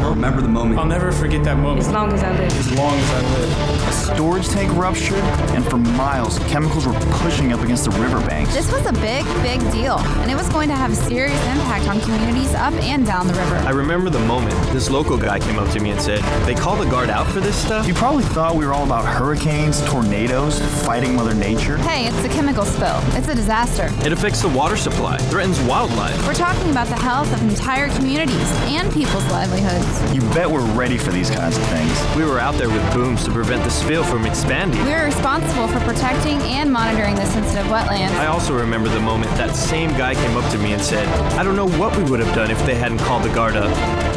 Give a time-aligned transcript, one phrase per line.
[0.00, 0.16] moment.
[0.16, 0.78] Remember the moment.
[0.80, 1.80] I'll never forget that moment.
[1.80, 2.52] As long as I live.
[2.58, 3.88] As long as I live.
[3.88, 5.24] A storage tank ruptured,
[5.54, 8.54] and for miles, chemicals were pushing up against the riverbanks.
[8.54, 11.88] This was a big, big deal, and it was going to have a serious impact
[11.88, 13.56] on communities up and down the river.
[13.56, 16.76] I remember the moment this local guy came up to me and said, They call
[16.76, 17.86] the guard out for this stuff?
[17.86, 21.76] You probably thought we were all about hurricanes, tornadoes, fighting Mother Nature.
[21.78, 23.00] Hey, it's a chemical spill.
[23.16, 23.88] It's a disaster.
[24.04, 26.26] It affects the water supply, threatens wildlife.
[26.26, 29.89] We're talking about the health of entire communities and people's livelihoods.
[30.14, 32.16] You bet we're ready for these kinds of things.
[32.16, 34.82] We were out there with booms to prevent the spill from expanding.
[34.84, 38.10] We're responsible for protecting and monitoring the sensitive wetlands.
[38.12, 41.06] I also remember the moment that same guy came up to me and said,
[41.38, 43.70] I don't know what we would have done if they hadn't called the guard up.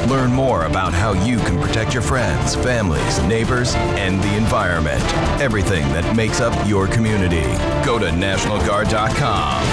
[0.09, 5.04] Learn more about how you can protect your friends, families, neighbors, and the environment.
[5.41, 7.44] Everything that makes up your community.
[7.85, 9.63] Go to NationalGuard.com.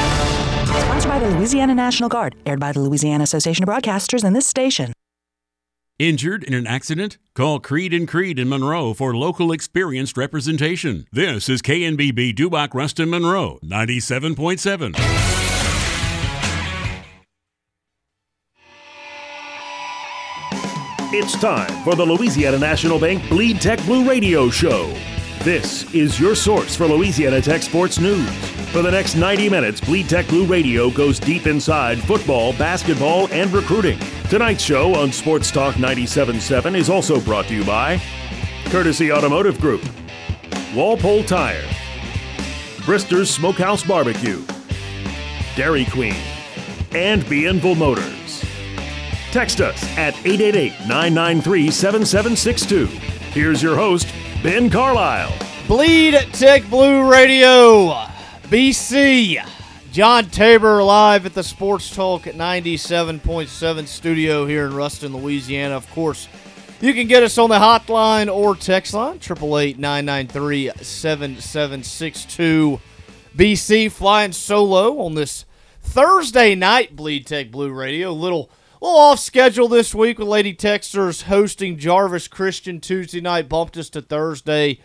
[0.66, 4.46] Sponsored by the Louisiana National Guard, aired by the Louisiana Association of Broadcasters and this
[4.46, 4.92] station.
[6.00, 7.18] Injured in an accident?
[7.34, 11.06] Call Creed and Creed in Monroe for local experienced representation.
[11.12, 14.94] This is KNBB Dubach Ruston Monroe 97.7.
[21.12, 24.96] It's time for the Louisiana National Bank Bleed Tech Blue Radio Show.
[25.44, 28.28] This is your source for Louisiana Tech sports news.
[28.72, 33.50] For the next 90 minutes, Bleed Tech Blue Radio goes deep inside football, basketball, and
[33.50, 33.98] recruiting.
[34.28, 37.98] Tonight's show on Sports Talk 97.7 is also brought to you by
[38.66, 39.82] Courtesy Automotive Group,
[40.74, 41.64] Walpole Tire,
[42.84, 44.44] Brister's Smokehouse Barbecue,
[45.56, 46.20] Dairy Queen,
[46.92, 48.44] and Bienville Motors.
[49.32, 52.86] Text us at 888 993 7762.
[53.32, 54.06] Here's your host,
[54.42, 55.36] Ben Carlisle.
[55.68, 57.90] Bleed Tech Blue Radio,
[58.44, 59.46] BC.
[59.92, 65.76] John Tabor live at the Sports Talk at 97.7 studio here in Ruston, Louisiana.
[65.76, 66.26] Of course,
[66.80, 70.70] you can get us on the hotline or text line, 888 993
[73.36, 75.44] BC flying solo on this
[75.82, 78.10] Thursday night, Bleed Tech Blue Radio.
[78.10, 78.48] Little
[78.80, 83.90] little off schedule this week with Lady Techsters hosting Jarvis Christian Tuesday night, bumped us
[83.90, 84.80] to Thursday.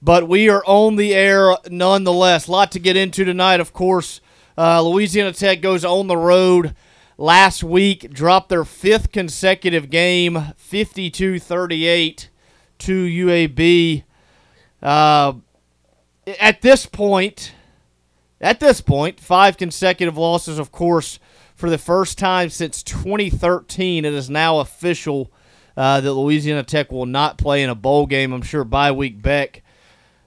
[0.00, 2.46] But we are on the air nonetheless.
[2.46, 4.20] A lot to get into tonight, of course.
[4.56, 6.76] Uh, Louisiana Tech goes on the road
[7.18, 12.30] last week, dropped their fifth consecutive game, 52 38
[12.78, 14.04] to UAB.
[14.80, 15.32] Uh,
[16.40, 17.52] at this point,
[18.40, 21.18] at this point, five consecutive losses, of course
[21.60, 24.04] for the first time since 2013.
[24.04, 25.30] It is now official
[25.76, 28.32] uh, that Louisiana Tech will not play in a bowl game.
[28.32, 29.62] I'm sure bye week Beck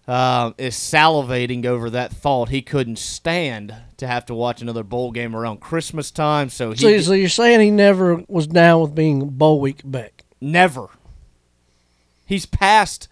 [0.07, 2.49] uh, is salivating over that thought.
[2.49, 6.49] He couldn't stand to have to watch another bowl game around Christmas time.
[6.49, 10.23] So, he so, so you're saying he never was down with being bowl week Beck?
[10.39, 10.87] Never.
[12.25, 13.07] He's past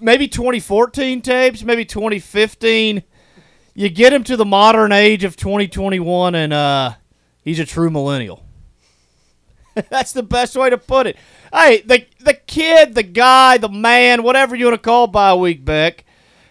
[0.00, 3.02] maybe 2014 tapes, maybe 2015.
[3.74, 6.94] You get him to the modern age of 2021, and uh,
[7.42, 8.44] He's a true millennial.
[9.90, 11.16] That's the best way to put it.
[11.52, 15.64] Hey, the the kid, the guy, the man, whatever you want to call by week
[15.64, 16.04] Beck,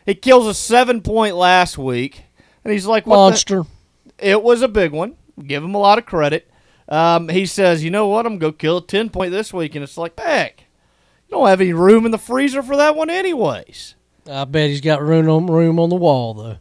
[0.06, 2.24] he kills a seven point last week,
[2.64, 3.64] and he's like, what monster.
[4.18, 4.30] The?
[4.30, 5.16] It was a big one.
[5.46, 6.50] Give him a lot of credit.
[6.88, 8.26] Um, he says, you know what?
[8.26, 10.64] I'm gonna go kill a ten point this week, and it's like, Beck,
[11.28, 13.96] you don't have any room in the freezer for that one, anyways.
[14.30, 16.58] I bet he's got room on room on the wall though.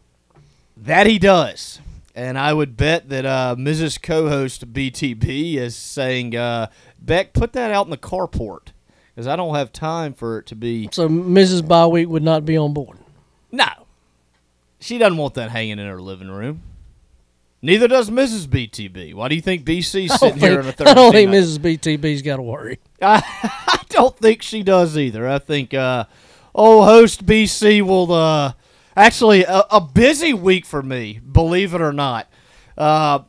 [0.77, 1.81] That he does.
[2.19, 4.03] And I would bet that uh, Mrs.
[4.03, 6.67] Co-host BTB is saying, uh,
[6.99, 8.73] "Beck, put that out in the carport,
[9.15, 11.63] because I don't have time for it to be." So Mrs.
[11.63, 12.99] Byweek would not be on board.
[13.53, 13.69] No,
[14.81, 16.63] she doesn't want that hanging in her living room.
[17.63, 18.49] Neither does Mrs.
[18.49, 19.15] BTB.
[19.15, 21.39] Why do you think BC's sitting here on a Thursday I don't think night?
[21.39, 21.59] Mrs.
[21.59, 22.81] BTB's got to worry.
[23.01, 23.23] I,
[23.69, 25.29] I don't think she does either.
[25.29, 26.07] I think uh,
[26.53, 28.55] old host BC will uh,
[28.99, 32.29] Actually, a, a, busy week for me, believe it or not.
[32.77, 33.21] Uh,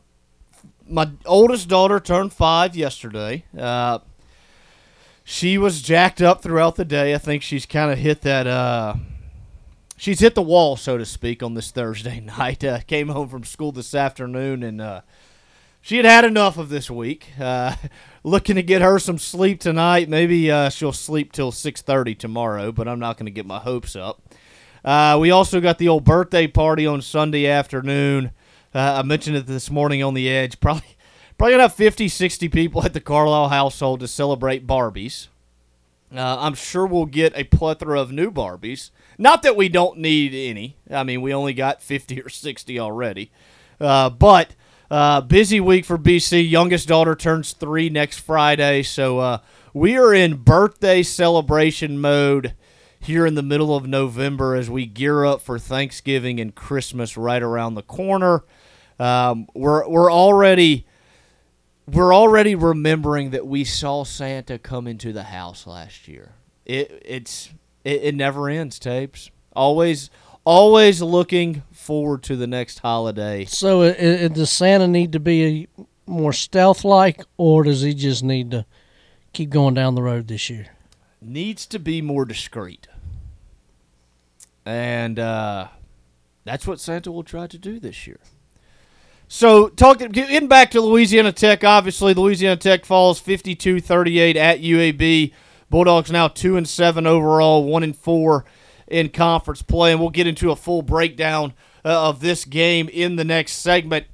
[0.88, 3.44] my oldest daughter turned five yesterday.
[3.56, 4.00] Uh,
[5.22, 7.14] she was jacked up throughout the day.
[7.14, 8.48] I think she's kind of hit that.
[8.48, 8.96] Uh,
[9.96, 12.64] she's hit the wall, so to speak, on this Thursday night.
[12.64, 15.02] Uh, came home from school this afternoon, and uh,
[15.80, 17.28] she had had enough of this week.
[17.38, 17.76] Uh,
[18.24, 20.08] looking to get her some sleep tonight.
[20.08, 23.60] Maybe uh, she'll sleep till six thirty tomorrow, but I'm not going to get my
[23.60, 24.20] hopes up.
[24.84, 28.32] Uh, we also got the old birthday party on Sunday afternoon.
[28.74, 30.60] Uh, I mentioned it this morning on the edge.
[30.60, 30.96] Probably,
[31.38, 35.28] probably gonna have 50, 60 people at the Carlisle household to celebrate Barbies.
[36.14, 38.90] Uh, I'm sure we'll get a plethora of new Barbies.
[39.16, 40.76] Not that we don't need any.
[40.90, 43.30] I mean, we only got 50 or 60 already.
[43.80, 44.54] Uh, but
[44.90, 46.48] uh, busy week for BC.
[46.48, 49.38] Youngest daughter turns three next Friday, so uh,
[49.72, 52.54] we are in birthday celebration mode
[53.00, 57.42] here in the middle of November as we gear up for Thanksgiving and Christmas right
[57.42, 58.44] around the corner.
[58.98, 60.86] Um, we're we're already
[61.86, 66.32] we're already remembering that we saw Santa come into the house last year.
[66.66, 67.50] It it's
[67.84, 69.30] it, it never ends, tapes.
[69.56, 70.10] Always
[70.44, 73.44] always looking forward to the next holiday.
[73.46, 75.68] So, i i does Santa need to be
[76.06, 78.66] more stealth-like, or does he just need to
[79.32, 80.66] keep going down the road this year?
[81.22, 82.88] Needs to be more discreet,
[84.64, 85.68] and uh,
[86.44, 88.20] that's what Santa will try to do this year.
[89.28, 95.32] So, talking getting back to Louisiana Tech, obviously Louisiana Tech falls 52-38 at UAB.
[95.70, 98.44] Bulldogs now 2 and 7 overall, 1 and 4
[98.88, 103.14] in conference play, and we'll get into a full breakdown uh, of this game in
[103.14, 104.06] the next segment.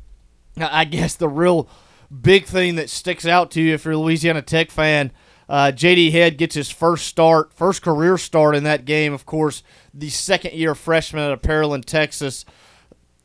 [0.58, 1.66] I guess the real
[2.10, 5.12] big thing that sticks out to you if you're a Louisiana Tech fan,
[5.48, 9.12] uh, JD Head gets his first start, first career start in that game.
[9.12, 9.62] Of course,
[9.94, 12.44] the second year freshman out of Pearland, Texas.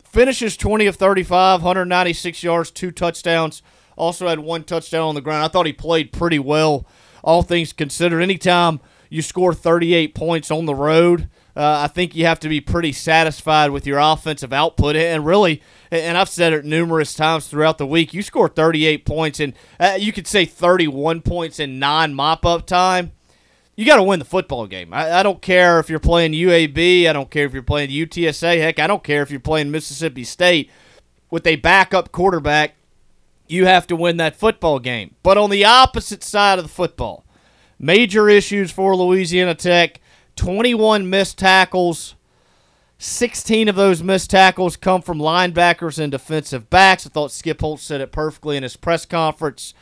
[0.03, 3.63] Finishes 20 of 35, 196 yards, two touchdowns.
[3.95, 5.45] Also had one touchdown on the ground.
[5.45, 6.85] I thought he played pretty well,
[7.23, 8.21] all things considered.
[8.21, 8.79] Anytime
[9.09, 12.93] you score 38 points on the road, uh, I think you have to be pretty
[12.93, 14.95] satisfied with your offensive output.
[14.95, 19.39] And really, and I've said it numerous times throughout the week, you score 38 points,
[19.39, 23.11] and uh, you could say 31 points in non mop up time.
[23.75, 24.93] You got to win the football game.
[24.93, 27.07] I, I don't care if you're playing UAB.
[27.07, 28.59] I don't care if you're playing UTSA.
[28.59, 30.69] Heck, I don't care if you're playing Mississippi State.
[31.29, 32.75] With a backup quarterback,
[33.47, 35.15] you have to win that football game.
[35.23, 37.25] But on the opposite side of the football,
[37.79, 40.00] major issues for Louisiana Tech
[40.35, 42.15] 21 missed tackles.
[42.97, 47.07] 16 of those missed tackles come from linebackers and defensive backs.
[47.07, 49.73] I thought Skip Holtz said it perfectly in his press conference.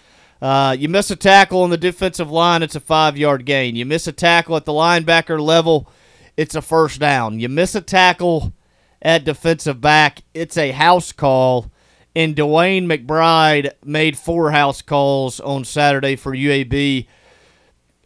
[0.42, 3.75] Uh, you miss a tackle on the defensive line, it's a five yard gain.
[3.75, 5.92] You miss a tackle at the linebacker level,
[6.38, 7.42] it's a first down.
[7.42, 8.54] You miss a tackle
[9.01, 11.72] at defensive back, it's a house call.
[12.16, 17.06] And DeWayne McBride made four house calls on Saturday for UAB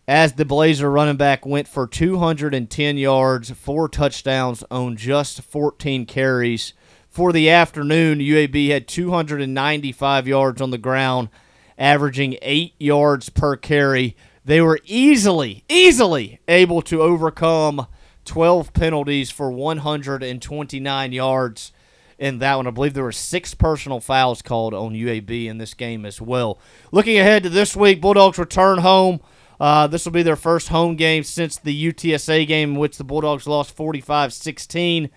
[0.07, 6.73] as the Blazer running back went for 210 yards, four touchdowns on just 14 carries.
[7.07, 11.29] For the afternoon, UAB had 295 yards on the ground,
[11.77, 14.17] averaging eight yards per carry.
[14.43, 17.87] They were easily, easily able to overcome
[18.25, 21.71] 12 penalties for 129 yards
[22.17, 22.67] in that one.
[22.67, 26.59] I believe there were six personal fouls called on UAB in this game as well.
[26.91, 29.21] Looking ahead to this week, Bulldogs return home.
[29.63, 33.03] Uh, this will be their first home game since the UTSA game in which the
[33.05, 35.09] Bulldogs lost 45 16.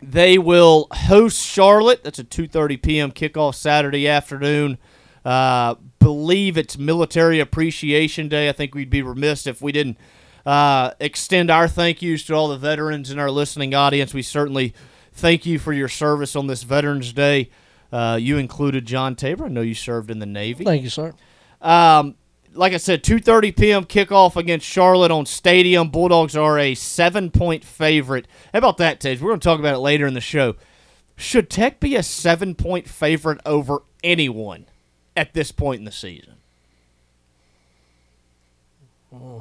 [0.00, 2.02] They will host Charlotte.
[2.02, 3.12] That's a 2:30 p.m.
[3.12, 4.78] kickoff Saturday afternoon.
[5.22, 8.48] Uh, believe it's Military Appreciation Day.
[8.48, 9.98] I think we'd be remiss if we didn't
[10.46, 14.14] uh, extend our thank yous to all the veterans in our listening audience.
[14.14, 14.72] We certainly
[15.12, 17.50] thank you for your service on this Veterans Day.
[17.92, 19.44] Uh, you included John Tabor.
[19.44, 20.64] I know you served in the Navy.
[20.64, 21.12] Thank you, sir.
[21.60, 22.14] Um,
[22.56, 23.84] like I said, 2:30 p.m.
[23.84, 25.90] kickoff against Charlotte on Stadium.
[25.90, 28.26] Bulldogs are a seven-point favorite.
[28.52, 29.20] How about that, Tage?
[29.20, 30.56] We're going to talk about it later in the show.
[31.16, 34.66] Should Tech be a seven-point favorite over anyone
[35.16, 36.34] at this point in the season?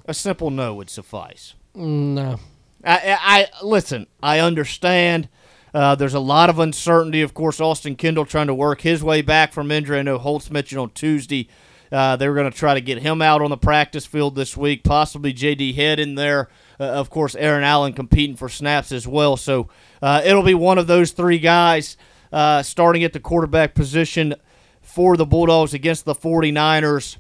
[0.08, 1.54] A simple no would suffice.
[1.74, 2.40] No.
[2.84, 4.08] I, I, I listen.
[4.22, 5.28] I understand.
[5.74, 7.22] Uh, there's a lot of uncertainty.
[7.22, 10.00] Of course, Austin Kendall trying to work his way back from injury.
[10.00, 11.50] I know Holtz mentioned on Tuesday
[11.92, 14.58] uh, they were going to try to get him out on the practice field this
[14.58, 15.74] week, possibly J.D.
[15.74, 16.50] Head in there.
[16.80, 19.38] Uh, of course, Aaron Allen competing for snaps as well.
[19.38, 19.70] So
[20.02, 21.98] uh, it'll be one of those three guys
[22.32, 24.36] uh, starting at the quarterback position
[24.82, 27.18] for the Bulldogs against the 49ers.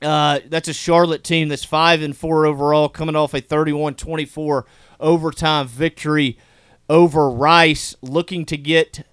[0.00, 4.66] Uh, that's a Charlotte team that's 5 and 4 overall, coming off a 31 24
[4.98, 6.38] overtime victory
[6.88, 9.06] over Rice, looking to get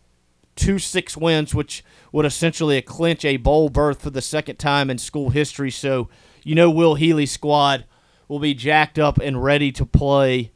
[0.60, 4.98] two six wins, which would essentially clinch a bowl berth for the second time in
[4.98, 5.72] school history.
[5.72, 6.10] So,
[6.44, 7.86] you know, Will Healy's squad
[8.28, 10.52] will be jacked up and ready to play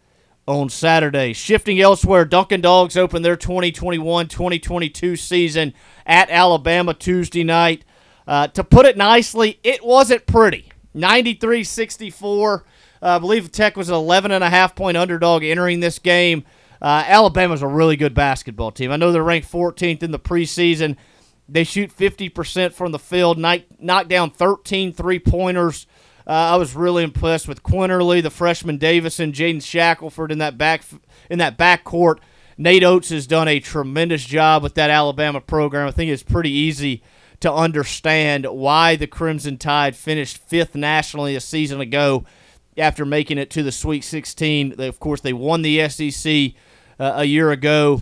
[0.46, 1.34] on Saturday.
[1.34, 5.74] Shifting elsewhere, Dunkin' Dogs open their 2021 2022 season
[6.06, 7.86] at Alabama Tuesday night.
[8.28, 10.72] Uh, to put it nicely, it wasn't pretty.
[10.94, 12.66] 93 64.
[13.02, 16.46] Uh, I believe Tech was an 11 and a half point underdog entering this game.
[16.84, 18.92] Uh, Alabama's a really good basketball team.
[18.92, 20.98] I know they're ranked 14th in the preseason.
[21.48, 25.88] They shoot 50% from the field, knock, down 13 three pointers.
[26.28, 30.84] Uh, I was really impressed with Quinerly, the freshman Davison, Jaden Shackelford in that back
[31.30, 32.20] in that backcourt.
[32.58, 35.88] Nate Oats has done a tremendous job with that Alabama program.
[35.88, 37.02] I think it's pretty easy
[37.40, 42.26] to understand why the Crimson Tide finished fifth nationally a season ago
[42.78, 44.76] after making it to the Sweet 16.
[44.78, 46.54] They, of course, they won the SEC
[47.00, 48.02] uh, a year ago,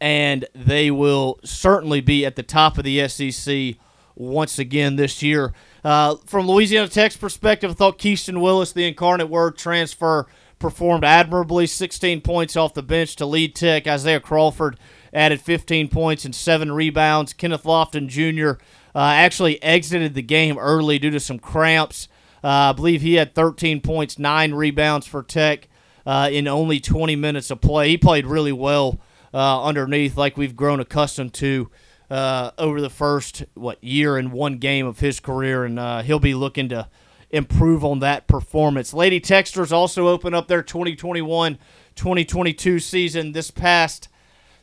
[0.00, 3.76] and they will certainly be at the top of the SEC
[4.14, 5.52] once again this year.
[5.84, 10.26] Uh, from Louisiana Tech's perspective, I thought Keaston Willis, the incarnate word transfer,
[10.58, 11.66] performed admirably.
[11.66, 13.86] 16 points off the bench to lead Tech.
[13.86, 14.78] Isaiah Crawford
[15.12, 17.32] added 15 points and seven rebounds.
[17.32, 18.60] Kenneth Lofton Jr.
[18.94, 22.08] Uh, actually exited the game early due to some cramps.
[22.42, 25.68] Uh, I believe he had 13 points, nine rebounds for Tech
[26.06, 27.90] uh, in only 20 minutes of play.
[27.90, 29.00] He played really well
[29.34, 31.70] uh, underneath, like we've grown accustomed to
[32.08, 36.20] uh, over the first what year and one game of his career, and uh, he'll
[36.20, 36.88] be looking to
[37.30, 38.94] improve on that performance.
[38.94, 44.08] Lady Techsters also open up their 2021-2022 season this past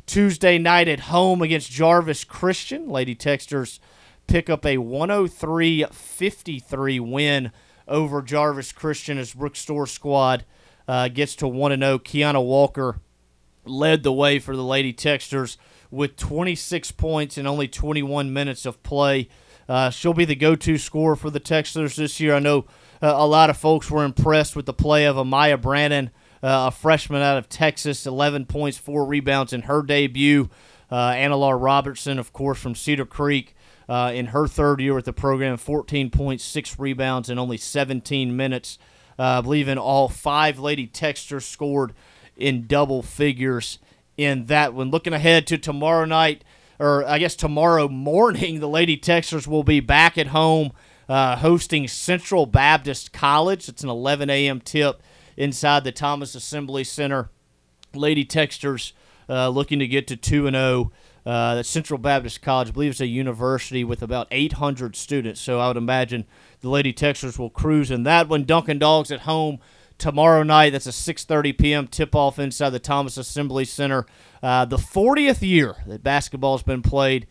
[0.06, 2.88] Tuesday night at home against Jarvis Christian.
[2.88, 3.80] Lady Techsters
[4.28, 7.52] pick up a 103-53 win
[7.86, 10.46] over Jarvis Christian as Brooke Stoehr squad
[10.88, 12.00] uh, gets to 1 0.
[12.00, 13.00] Keiunna Walker
[13.66, 15.58] led the way for the Lady Techsters
[15.90, 19.30] with 26 points in only 21 minutes of play.
[19.70, 22.36] Uh, she'll be the go-to scorer for the Texans this year.
[22.36, 22.66] I know
[23.02, 26.10] uh, a lot of folks were impressed with the play of Amaya Brandon,
[26.42, 30.50] uh, a freshman out of Texas, 11 points, four rebounds in her debut.
[30.92, 33.56] Uh, Anna Larr Roberson, of course, from Cedar Creek,
[33.88, 38.36] uh, in her third year with the program, 14 points, six rebounds in only 17
[38.36, 38.78] minutes.
[39.18, 41.94] Uh, I believe in all five Lady Techsters scored
[42.36, 43.80] in double figures
[44.18, 44.92] in that one.
[44.92, 46.44] Looking ahead to tomorrow night,
[46.80, 50.72] or I guess tomorrow morning, the Lady Techsters will be back at home
[51.10, 53.70] uh, hosting Central Baptist College.
[53.70, 54.62] It's an 11 a.m.
[54.62, 55.02] tip
[55.38, 57.30] inside the Thomas Assembly Center.
[57.94, 58.94] Lady Techsters
[59.30, 60.92] uh, looking to get to 2 and 0.
[61.26, 65.40] Uh, Central Baptist College, I believe it's a university with about 800 students.
[65.40, 66.26] So I would imagine
[66.64, 68.46] the Lady Techsters will cruise in that one.
[68.46, 69.60] Dunkin' Dogs at home
[69.98, 70.72] tomorrow night.
[70.72, 71.88] That's a 6:30 p.m.
[71.88, 74.06] tip-off inside the Thomas Assembly Center.
[74.42, 77.28] Uh, the 40th year that basketball has been played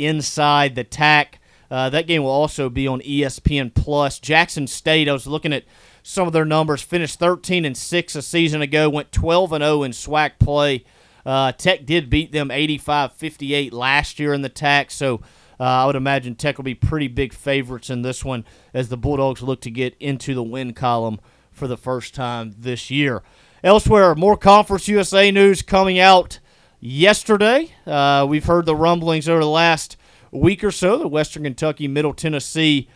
[0.00, 1.38] inside the TAC.
[1.70, 4.18] Uh, that game will also be on ESPN Plus.
[4.18, 5.08] Jackson State.
[5.08, 5.64] I was looking at
[6.02, 6.82] some of their numbers.
[6.82, 8.90] Finished 13 and six a season ago.
[8.90, 10.84] Went 12 and 0 in SWAC play.
[11.24, 14.90] Uh, Tech did beat them 85-58 last year in the TAC.
[14.90, 15.20] So.
[15.62, 18.96] Uh, I would imagine Tech will be pretty big favorites in this one as the
[18.96, 21.20] Bulldogs look to get into the win column
[21.52, 23.22] for the first time this year.
[23.62, 26.40] Elsewhere, more Conference USA news coming out
[26.80, 27.70] yesterday.
[27.86, 29.96] Uh, we've heard the rumblings over the last
[30.32, 32.88] week or so that Western Kentucky, Middle Tennessee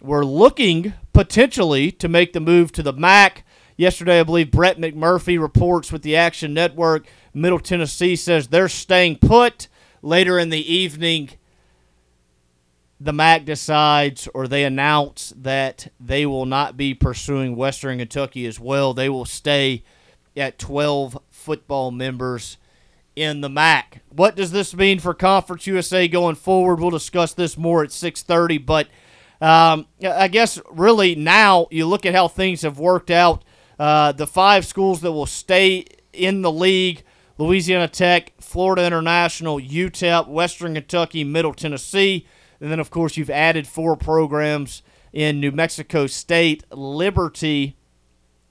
[0.00, 3.44] were looking potentially to make the move to the MAC.
[3.76, 7.06] Yesterday, I believe Brett McMurphy reports with the Action Network.
[7.34, 9.68] Middle Tennessee says they're staying put.
[10.00, 11.32] Later in the evening,
[12.98, 18.58] the MAC decides or they announce that they will not be pursuing Western Kentucky as
[18.58, 18.94] well.
[18.94, 19.84] They will stay
[20.36, 22.56] at 12 football members
[23.14, 24.02] in the MAC.
[24.10, 26.80] What does this mean for Conference USA going forward?
[26.80, 28.88] We'll discuss this more at 6:30, but
[29.40, 33.42] um, I guess really now you look at how things have worked out.
[33.78, 37.02] Uh, the five schools that will stay in the league:
[37.38, 42.26] Louisiana Tech, Florida International, UTEP, Western Kentucky, Middle Tennessee.
[42.60, 44.82] And then, of course, you've added four programs
[45.12, 47.76] in New Mexico State, Liberty,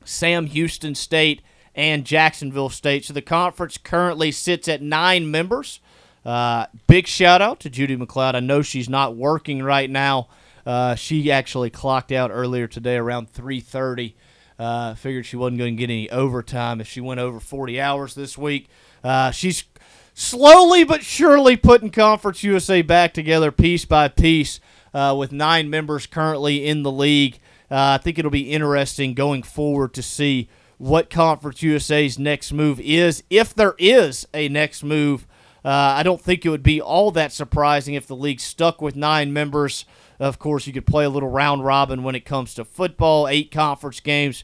[0.03, 1.41] Sam Houston State,
[1.73, 3.05] and Jacksonville State.
[3.05, 5.79] So the conference currently sits at nine members.
[6.25, 8.35] Uh, big shout out to Judy MacLeod.
[8.35, 10.27] I know she's not working right now.
[10.65, 14.15] Uh, she actually clocked out earlier today around 3:30.
[14.57, 18.15] Uh, figured she wasn't going to get any overtime if she went over 40 hours
[18.15, 18.69] this week.
[19.03, 19.65] Uh, she's
[20.15, 24.59] slowly but surely putting Conference USA back together piece by piece
[24.93, 27.37] uh, with nine members currently in the league.
[27.69, 32.79] Uh, I think it'll be interesting going forward to see what Conference USA's next move
[32.79, 35.27] is, if there is a next move.
[35.63, 38.95] Uh, I don't think it would be all that surprising if the league stuck with
[38.95, 39.85] nine members.
[40.19, 43.51] Of course, you could play a little round robin when it comes to football, eight
[43.51, 44.43] conference games,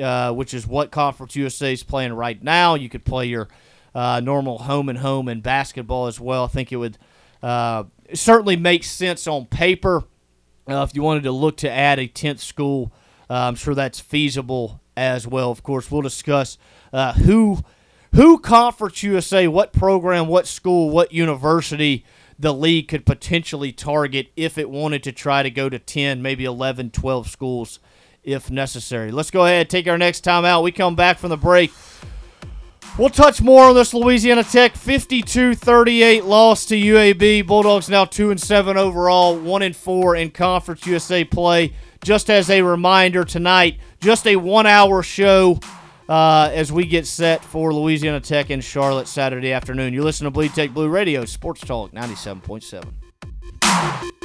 [0.00, 2.76] uh, which is what Conference USA is playing right now.
[2.76, 3.48] You could play your
[3.94, 6.44] uh, normal home and home in basketball as well.
[6.44, 6.98] I think it would
[7.42, 7.84] uh,
[8.14, 10.04] certainly make sense on paper.
[10.68, 12.92] Uh, if you wanted to look to add a 10th school,
[13.28, 15.50] uh, I'm sure that's feasible as well.
[15.50, 16.58] Of course, we'll discuss
[16.92, 17.62] uh, who
[18.14, 22.04] who Conference USA, what program, what school, what university
[22.38, 26.44] the league could potentially target if it wanted to try to go to 10, maybe
[26.44, 27.78] 11, 12 schools
[28.22, 29.10] if necessary.
[29.10, 30.62] Let's go ahead and take our next time out.
[30.62, 31.72] We come back from the break.
[32.98, 37.46] We'll touch more on this Louisiana Tech 52-38 loss to UAB.
[37.46, 41.72] Bulldogs now 2 and 7 overall, 1 and 4 in Conference USA play.
[42.04, 45.58] Just as a reminder tonight, just a 1-hour show
[46.06, 49.94] uh, as we get set for Louisiana Tech in Charlotte Saturday afternoon.
[49.94, 54.21] You listen to Bleed Tech Blue Radio, Sports Talk 97.7.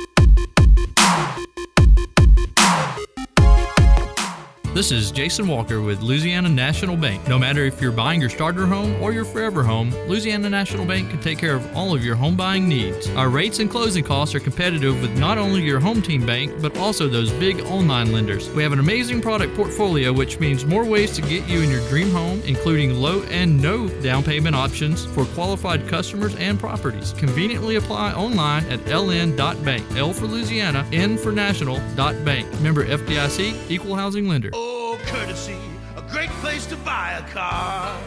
[4.78, 7.28] This is Jason Walker with Louisiana National Bank.
[7.28, 11.10] No matter if you're buying your starter home or your forever home, Louisiana National Bank
[11.10, 13.10] can take care of all of your home buying needs.
[13.16, 16.78] Our rates and closing costs are competitive with not only your home team bank, but
[16.78, 18.52] also those big online lenders.
[18.52, 21.82] We have an amazing product portfolio, which means more ways to get you in your
[21.90, 27.14] dream home, including low and no down payment options for qualified customers and properties.
[27.14, 29.84] Conveniently apply online at ln.bank.
[29.98, 32.62] L for Louisiana, N for national.bank.
[32.62, 34.52] Member FDIC, Equal Housing Lender.
[34.54, 34.67] Oh,
[35.08, 35.56] courtesy,
[35.96, 37.98] a great place to buy a car.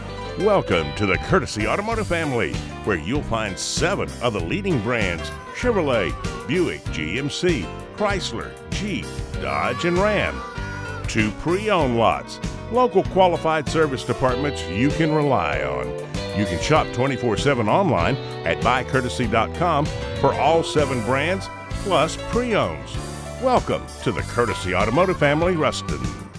[0.40, 2.52] Welcome to the Courtesy Automotive family,
[2.84, 6.12] where you'll find seven of the leading brands Chevrolet,
[6.46, 7.64] Buick, GMC,
[7.96, 9.06] Chrysler, Jeep,
[9.40, 10.38] Dodge, and Ram.
[11.08, 12.38] Two pre owned lots,
[12.70, 15.88] local qualified service departments you can rely on.
[16.38, 19.86] You can shop 24 7 online at buycourtesy.com
[20.20, 21.48] for all seven brands
[21.82, 22.94] plus pre owns.
[23.42, 26.29] Welcome to the Courtesy Automotive family, Ruston.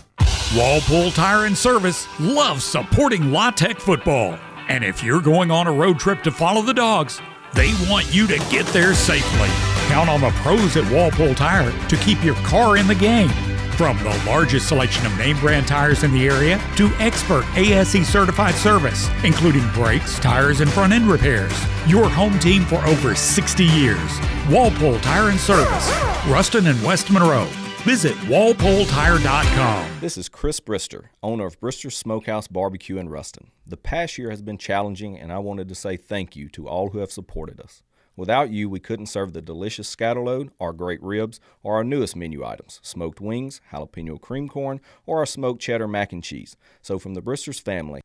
[0.55, 4.37] Walpole Tire and Service loves supporting La Tech football.
[4.67, 7.21] And if you're going on a road trip to follow the dogs,
[7.53, 9.47] they want you to get there safely.
[9.87, 13.29] Count on the pros at Walpole Tire to keep your car in the game.
[13.77, 18.55] From the largest selection of name brand tires in the area to expert ASE certified
[18.55, 21.57] service, including brakes, tires, and front end repairs.
[21.87, 24.19] Your home team for over 60 years.
[24.49, 25.89] Walpole Tire and Service,
[26.27, 27.47] Ruston and West Monroe.
[27.83, 29.99] Visit walpoletire.com.
[30.01, 33.49] This is Chris Brister, owner of Brister Smokehouse Barbecue in Ruston.
[33.65, 36.91] The past year has been challenging, and I wanted to say thank you to all
[36.91, 37.81] who have supported us.
[38.15, 42.45] Without you, we couldn't serve the delicious scatterload, our great ribs, or our newest menu
[42.45, 46.55] items smoked wings, jalapeno cream corn, or our smoked cheddar mac and cheese.
[46.83, 48.01] So, from the Bristers family,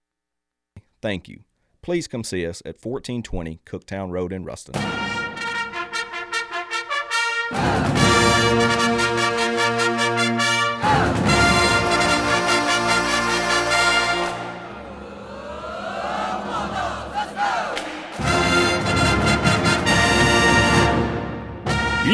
[1.02, 1.40] thank you.
[1.82, 5.25] Please come see us at 1420 Cooktown Road in Ruston.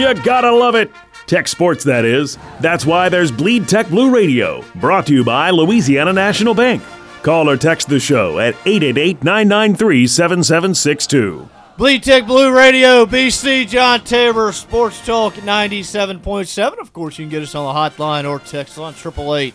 [0.03, 0.91] You gotta love it!
[1.27, 2.37] Tech sports, that is.
[2.59, 6.83] That's why there's Bleed Tech Blue Radio, brought to you by Louisiana National Bank.
[7.23, 11.49] Call or text the show at 888 993 7762.
[11.79, 16.81] Bleed Tech Blue Radio, BC, John Tabor, Sports Talk 97.7.
[16.81, 19.55] Of course, you can get us on the hotline or text on 888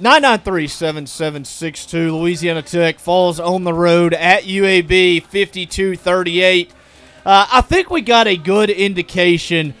[0.00, 2.12] 993 7762.
[2.12, 6.72] Louisiana Tech falls on the road at UAB 52 38.
[7.28, 9.74] Uh, I think we got a good indication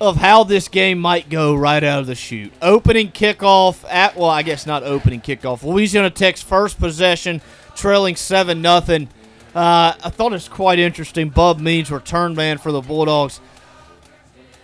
[0.00, 2.52] of how this game might go right out of the chute.
[2.62, 5.64] Opening kickoff at well, I guess not opening kickoff.
[5.64, 7.40] Louisiana Tech's first possession,
[7.74, 9.08] trailing seven nothing.
[9.52, 11.28] Uh, I thought it's quite interesting.
[11.28, 13.40] Bub Means return man for the Bulldogs.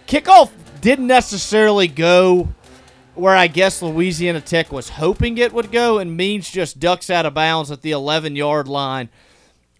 [0.06, 2.50] Kickoff didn't necessarily go
[3.16, 7.26] where I guess Louisiana Tech was hoping it would go, and Means just ducks out
[7.26, 9.08] of bounds at the 11 yard line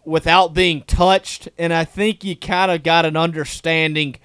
[0.04, 1.48] without being touched.
[1.58, 4.16] And I think you kind of got an understanding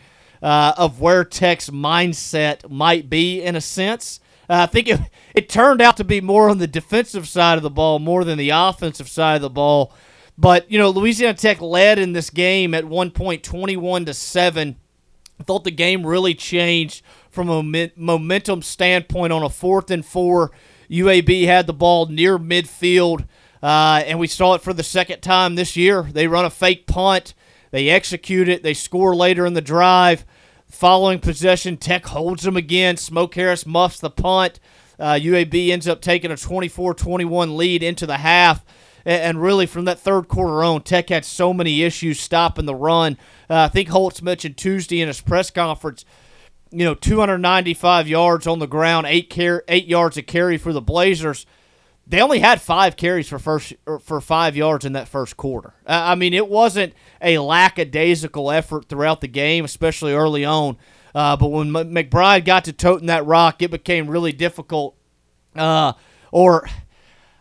[0.42, 4.20] uh, of where Tech's mindset might be in a sense.
[4.50, 5.00] Uh, I think it,
[5.34, 8.38] it turned out to be more on the defensive side of the ball more than
[8.38, 9.94] the offensive side of the ball.
[10.38, 14.76] But, you know, Louisiana Tech led in this game at one point 21 to 7.
[15.40, 20.52] I thought the game really changed from a momentum standpoint on a fourth and four.
[20.90, 23.28] UAB had the ball near midfield.
[23.62, 26.04] Uh, and we saw it for the second time this year.
[26.04, 27.34] They run a fake punt,
[27.72, 30.26] they execute it, they score later in the drive.
[30.70, 32.98] Following possession, Tech holds them again.
[32.98, 34.60] Smoke Harris muffs the punt.
[35.00, 38.66] Uh, UAB ends up taking a 24 21 lead into the half.
[39.06, 43.18] And really, from that third quarter on, Tech had so many issues stopping the run.
[43.50, 46.04] Uh, I think Holtz mentioned Tuesday in his press conference,
[46.72, 50.82] you know, 295 yards on the ground, eight car- eight yards of carry for the
[50.82, 51.46] Blazers
[52.10, 55.74] they only had five carries for first for five yards in that first quarter.
[55.86, 60.78] I mean, it wasn't a lackadaisical effort throughout the game, especially early on.
[61.14, 64.96] Uh, but when McBride got to toting that rock, it became really difficult.
[65.56, 65.94] Uh,
[66.32, 66.70] or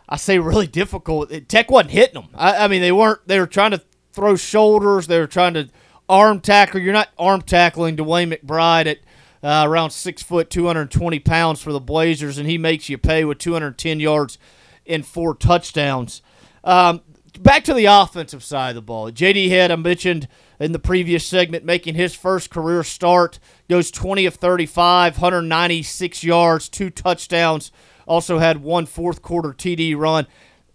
[0.09, 1.31] I say really difficult.
[1.47, 2.29] Tech wasn't hitting them.
[2.33, 3.25] I, I mean, they weren't.
[3.27, 5.07] They were trying to throw shoulders.
[5.07, 5.69] They were trying to
[6.09, 6.81] arm tackle.
[6.81, 8.97] You're not arm tackling DeWayne McBride at
[9.43, 13.37] uh, around six foot, 220 pounds for the Blazers, and he makes you pay with
[13.37, 14.37] 210 yards
[14.87, 16.21] in four touchdowns.
[16.63, 17.01] Um,
[17.39, 19.11] back to the offensive side of the ball.
[19.11, 19.49] J.D.
[19.49, 20.27] Head, I mentioned
[20.59, 26.67] in the previous segment, making his first career start, goes 20 of 35, 196 yards,
[26.67, 27.71] two touchdowns.
[28.07, 30.25] Also had one fourth quarter TD run.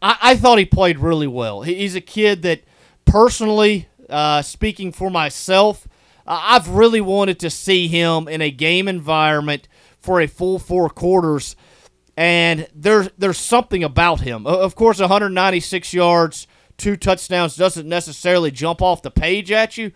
[0.01, 1.63] I, I thought he played really well.
[1.63, 2.63] He, he's a kid that,
[3.05, 5.89] personally, uh, speaking for myself,
[6.27, 9.67] uh, I've really wanted to see him in a game environment
[9.99, 11.57] for a full four quarters
[12.17, 14.47] and there's there's something about him.
[14.47, 16.47] Of course, 196 yards,
[16.77, 19.93] two touchdowns doesn't necessarily jump off the page at you,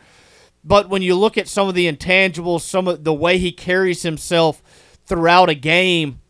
[0.64, 4.02] but when you look at some of the intangibles, some of the way he carries
[4.02, 4.62] himself
[5.05, 6.20] throughout a game,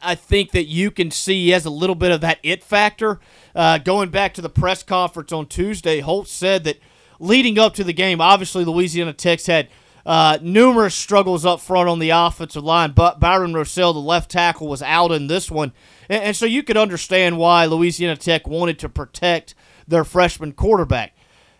[0.00, 3.20] I think that you can see he has a little bit of that it factor.
[3.54, 6.78] Uh, going back to the press conference on Tuesday, Holtz said that
[7.20, 9.68] leading up to the game, obviously Louisiana Tech's had
[10.06, 14.68] uh, numerous struggles up front on the offensive line, but Byron Rosell, the left tackle,
[14.68, 15.72] was out in this one.
[16.08, 19.54] And, and so you could understand why Louisiana Tech wanted to protect
[19.88, 21.16] their freshman quarterback.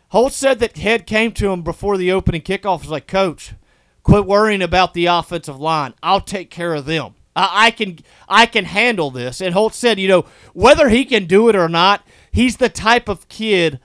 [0.09, 3.55] Holtz said that Head came to him before the opening kickoff was like, Coach,
[4.03, 5.95] quit worrying about the offensive line.
[6.03, 7.15] I'll take care of them.
[7.35, 9.41] I, I can I can handle this.
[9.41, 13.09] And Holtz said, you know, whether he can do it or not, he's the type
[13.09, 13.81] of kid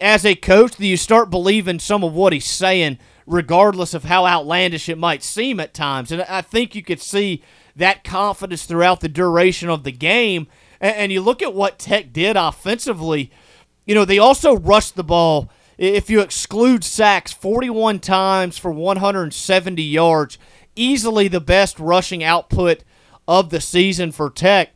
[0.00, 4.26] as a coach that you start believing some of what he's saying– regardless of how
[4.26, 6.10] outlandish it might seem at times.
[6.10, 7.42] And I think you could see
[7.76, 10.46] that confidence throughout the duration of the game.
[10.80, 13.30] And, you look at what Tech did offensively,
[13.86, 15.48] you know, they also rushed the ball.
[15.78, 20.38] If you exclude sacks, 41 times for 170 yards,
[20.74, 22.82] easily the best rushing output
[23.28, 24.70] of the season for Tech.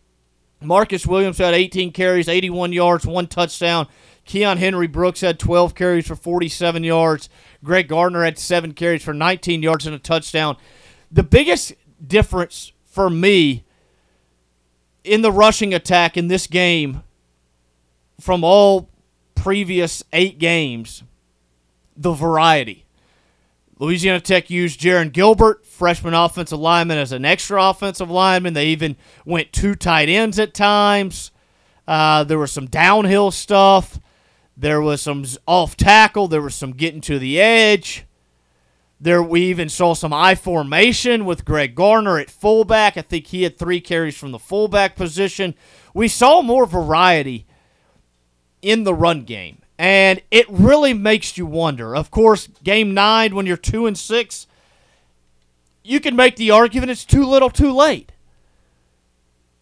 [0.62, 3.88] Marcus Williams had 18 carries, 81 yards, one touchdown.
[4.24, 7.28] Keon Henry Brooks had 12 carries for 47 yards.
[7.66, 10.56] Greg Garner had seven carries for 19 yards and a touchdown.
[11.10, 11.74] The biggest
[12.04, 13.64] difference for me
[15.04, 17.02] in the rushing attack in this game
[18.20, 18.88] from all
[19.34, 21.02] previous eight games,
[21.96, 22.86] the variety.
[23.78, 28.54] Louisiana Tech used Jaron Gilbert, freshman offensive lineman, as an extra offensive lineman.
[28.54, 31.30] They even went two tight ends at times.
[31.86, 34.00] Uh, there was some downhill stuff.
[34.56, 36.28] There was some off tackle.
[36.28, 38.06] There was some getting to the edge.
[38.98, 42.96] There we even saw some I formation with Greg Garner at fullback.
[42.96, 45.54] I think he had three carries from the fullback position.
[45.92, 47.46] We saw more variety
[48.62, 51.94] in the run game, and it really makes you wonder.
[51.94, 54.46] Of course, game nine when you're two and six,
[55.84, 58.12] you can make the argument it's too little, too late,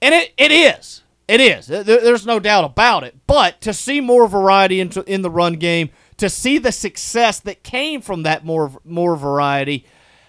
[0.00, 1.02] and it, it is.
[1.26, 1.66] It is.
[1.66, 3.16] There's no doubt about it.
[3.26, 7.62] But to see more variety in, in the run game, to see the success that
[7.62, 9.86] came from that more more variety,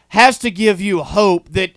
[0.10, 1.72] has to give you hope that,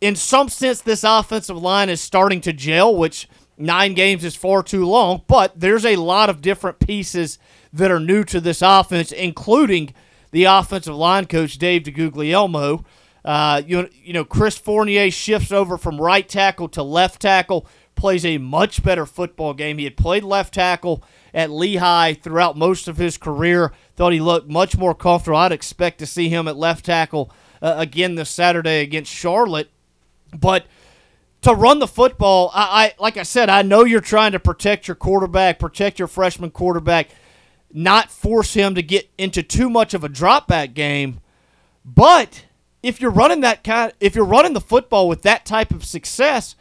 [0.00, 2.94] in some sense, this offensive line is starting to gel.
[2.94, 7.38] Which nine games is far too long, but there's a lot of different pieces
[7.72, 9.94] that are new to this offense, including
[10.32, 12.84] the offensive line coach Dave DeGuglielmo.
[13.24, 17.66] Uh, you, you know, Chris Fournier shifts over from right tackle to left tackle
[18.00, 19.76] plays a much better football game.
[19.76, 23.72] He had played left tackle at Lehigh throughout most of his career.
[23.94, 25.36] Thought he looked much more comfortable.
[25.36, 29.68] I'd expect to see him at left tackle uh, again this Saturday against Charlotte.
[30.36, 30.64] But
[31.42, 34.88] to run the football, I, I like I said, I know you're trying to protect
[34.88, 37.10] your quarterback, protect your freshman quarterback,
[37.70, 41.20] not force him to get into too much of a drop back game.
[41.84, 42.46] But
[42.82, 46.56] if you're running that kind, if you're running the football with that type of success,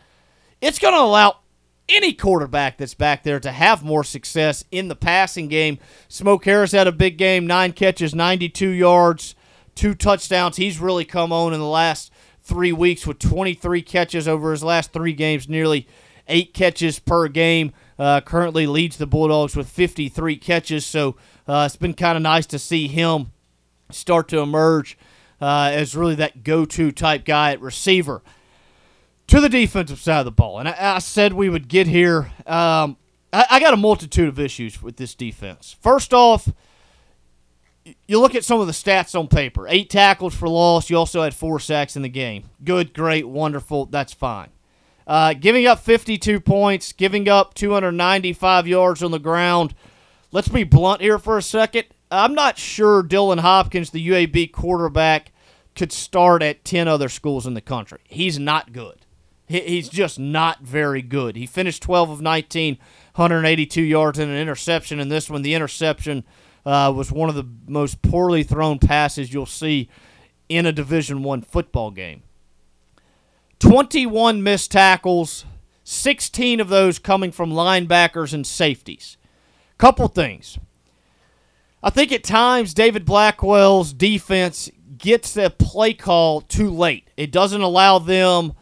[0.62, 1.39] it's going to allow
[1.88, 5.80] any quarterback that's back there to have more success in the passing game.
[6.08, 9.36] Smoke Harris had a big game, nine catches, 92 yards,
[9.76, 10.58] two touchdowns.
[10.58, 14.93] He's really come on in the last three weeks with 23 catches over his last
[14.93, 15.88] three games, nearly
[16.28, 17.74] eight catches per game.
[17.98, 21.17] Uh, currently leads the Bulldogs with 53 catches, so
[21.48, 23.32] uh, it's been kind of nice to see him
[23.91, 24.98] start to emerge
[25.41, 28.22] uh, as really that go to type guy at receiver
[29.30, 32.32] to the defensive side of the ball, and I, I said we would get here.
[32.48, 32.98] Um,
[33.32, 35.76] I, I, got a multitude of issues with this defense.
[35.80, 36.52] First off,
[38.08, 40.89] you look at some of the stats on paper: eight tackles for loss.
[40.89, 42.46] You also had four sacks in the game.
[42.63, 43.86] Good, great, wonderful.
[43.86, 44.50] That's fine.
[45.06, 49.74] Uh, giving up 52 points, giving up 295 yards on the ground.
[50.32, 51.86] Let's be blunt here for a second.
[52.12, 55.32] I'm not sure Dylan Hopkins, the UAB quarterback,
[55.76, 58.00] could start at 10 other schools in the country.
[58.06, 59.06] He's not good
[59.50, 61.36] he's just not very good.
[61.36, 62.78] He finished 12 of 19,
[63.16, 65.00] 182 yards and an interception.
[65.00, 66.24] And this one, the interception
[66.66, 69.90] uh, was one of the most poorly thrown passes you'll see
[70.48, 72.22] in a Division One football game.
[73.60, 75.46] 21 missed tackles,
[75.84, 79.18] 16 of those coming from linebackers and safeties.
[79.78, 80.60] Couple things.
[81.82, 87.10] I think at times David Blackwell's defense gets the play call too late.
[87.18, 88.54] It doesn't allow them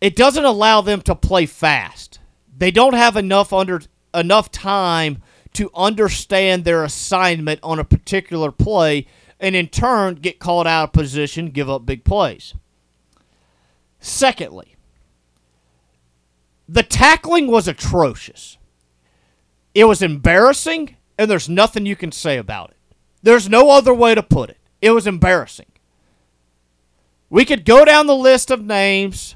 [0.00, 2.18] it doesn't allow them to play fast.
[2.56, 3.82] They don't have enough under
[4.14, 5.22] enough time
[5.54, 9.06] to understand their assignment on a particular play
[9.40, 12.54] and in turn get called out of position, give up big plays.
[14.00, 14.76] Secondly,
[16.68, 18.58] the tackling was atrocious.
[19.74, 22.76] It was embarrassing, and there's nothing you can say about it.
[23.22, 24.58] There's no other way to put it.
[24.80, 25.66] It was embarrassing.
[27.28, 29.35] We could go down the list of names.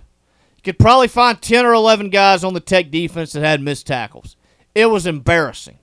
[0.61, 3.87] You could probably find 10 or 11 guys on the Tech defense that had missed
[3.87, 4.37] tackles.
[4.75, 5.79] It was embarrassing.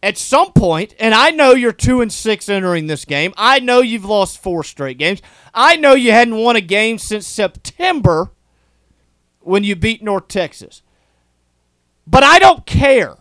[0.00, 3.34] At some point, and I know you're 2 and 6 entering this game.
[3.36, 5.22] I know you've lost four straight games.
[5.52, 8.30] I know you hadn't won a game since September
[9.40, 10.82] when you beat North Texas.
[12.06, 13.16] But I don't care.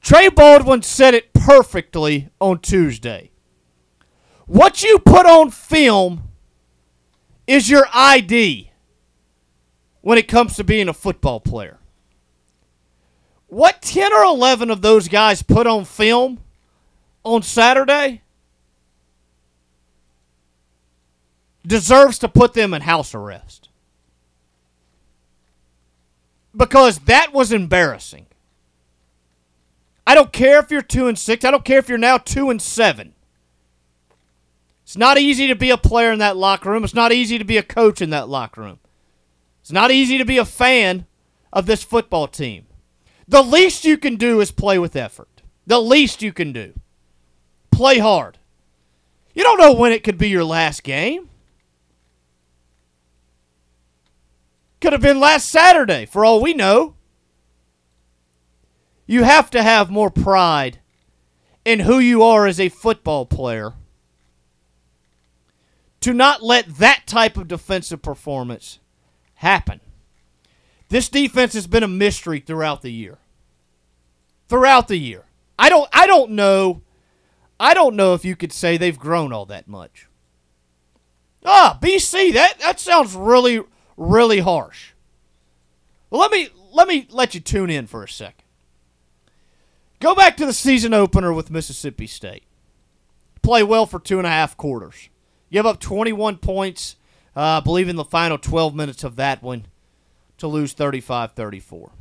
[0.00, 3.30] Trey Baldwin said it perfectly on Tuesday.
[4.46, 6.24] What you put on film
[7.46, 8.70] is your ID
[10.00, 11.78] when it comes to being a football player.
[13.48, 16.40] What 10 or 11 of those guys put on film
[17.24, 18.22] on Saturday
[21.66, 23.68] deserves to put them in house arrest.
[26.56, 28.26] Because that was embarrassing.
[30.06, 31.44] I don't care if you're 2 and 6.
[31.44, 33.12] I don't care if you're now 2 and 7.
[34.86, 36.84] It's not easy to be a player in that locker room.
[36.84, 38.78] It's not easy to be a coach in that locker room.
[39.60, 41.06] It's not easy to be a fan
[41.52, 42.66] of this football team.
[43.26, 45.42] The least you can do is play with effort.
[45.66, 46.72] The least you can do.
[47.72, 48.38] Play hard.
[49.34, 51.30] You don't know when it could be your last game.
[54.80, 56.94] Could have been last Saturday, for all we know.
[59.04, 60.78] You have to have more pride
[61.64, 63.72] in who you are as a football player
[66.06, 68.78] to not let that type of defensive performance
[69.34, 69.80] happen.
[70.88, 73.18] This defense has been a mystery throughout the year.
[74.48, 75.24] Throughout the year.
[75.58, 76.82] I don't I don't know
[77.58, 80.06] I don't know if you could say they've grown all that much.
[81.44, 83.64] Ah, BC, that that sounds really
[83.96, 84.92] really harsh.
[86.08, 88.44] Well, let me let me let you tune in for a second.
[89.98, 92.44] Go back to the season opener with Mississippi State.
[93.42, 95.08] Play well for two and a half quarters.
[95.56, 96.96] Give up 21 points,
[97.34, 99.64] uh, I believe, in the final 12 minutes of that one
[100.36, 101.92] to lose 35 34.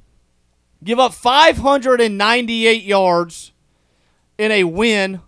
[0.83, 3.53] Give up 598 yards
[4.37, 5.21] in a win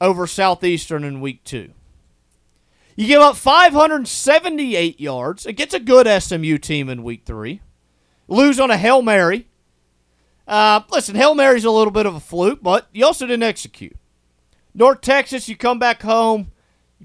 [0.00, 1.70] over Southeastern in week two.
[2.96, 7.60] You give up 578 yards against a good SMU team in week three.
[8.26, 9.46] Lose on a Hail Mary.
[10.48, 13.96] Uh, listen, Hail Mary's a little bit of a fluke, but you also didn't execute.
[14.74, 16.50] North Texas, you come back home,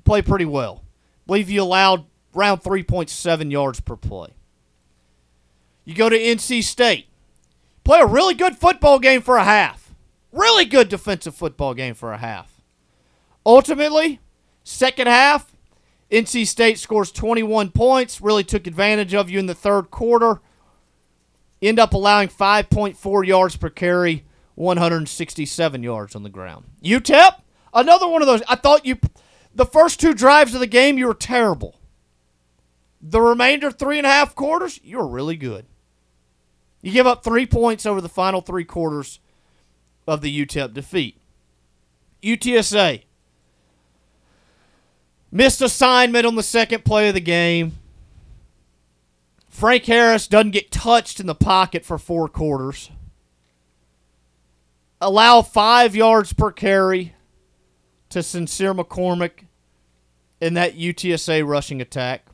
[0.10, 0.82] play pretty well.
[0.84, 0.88] I
[1.28, 4.30] believe you allowed around 3.7 yards per play.
[5.86, 7.06] You go to NC State,
[7.84, 9.93] play a really good football game for a half.
[10.32, 12.60] Really good defensive football game for a half.
[13.45, 14.19] Ultimately,
[14.63, 15.56] second half,
[16.10, 20.41] NC State scores 21 points, really took advantage of you in the third quarter.
[21.62, 26.65] End up allowing 5.4 yards per carry, 167 yards on the ground.
[26.84, 27.41] UTEP,
[27.76, 28.41] another one of those.
[28.48, 28.98] I thought you,
[29.60, 31.76] the first two drives of the game, you were terrible.
[33.02, 35.65] The remainder three and a half quarters, you were really good.
[36.82, 39.19] You give up three points over the final three quarters
[40.08, 41.19] of the UTEP defeat.
[42.24, 43.04] UTSA
[45.30, 47.74] missed assignment on the second play of the game.
[49.50, 52.91] Frank Harris doesn't get touched in the pocket for four quarters.
[55.02, 57.13] Allow five yards per carry
[58.08, 59.48] to Sincere McCormick
[60.41, 62.25] in that UTSA rushing attack.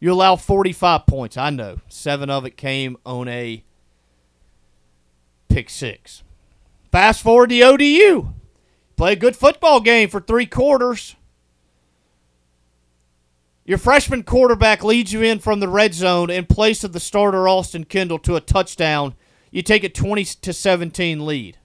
[0.00, 1.36] You allow 45 points.
[1.36, 1.80] I know.
[1.88, 3.62] Seven of it came on a
[5.48, 6.22] pick six.
[6.90, 8.32] Fast forward to ODU.
[8.96, 11.16] Play a good football game for three quarters.
[13.64, 17.48] Your freshman quarterback leads you in from the red zone in place of the starter
[17.48, 19.14] Austin Kendall to a touchdown.
[19.50, 21.58] You take a 20 to 17 lead.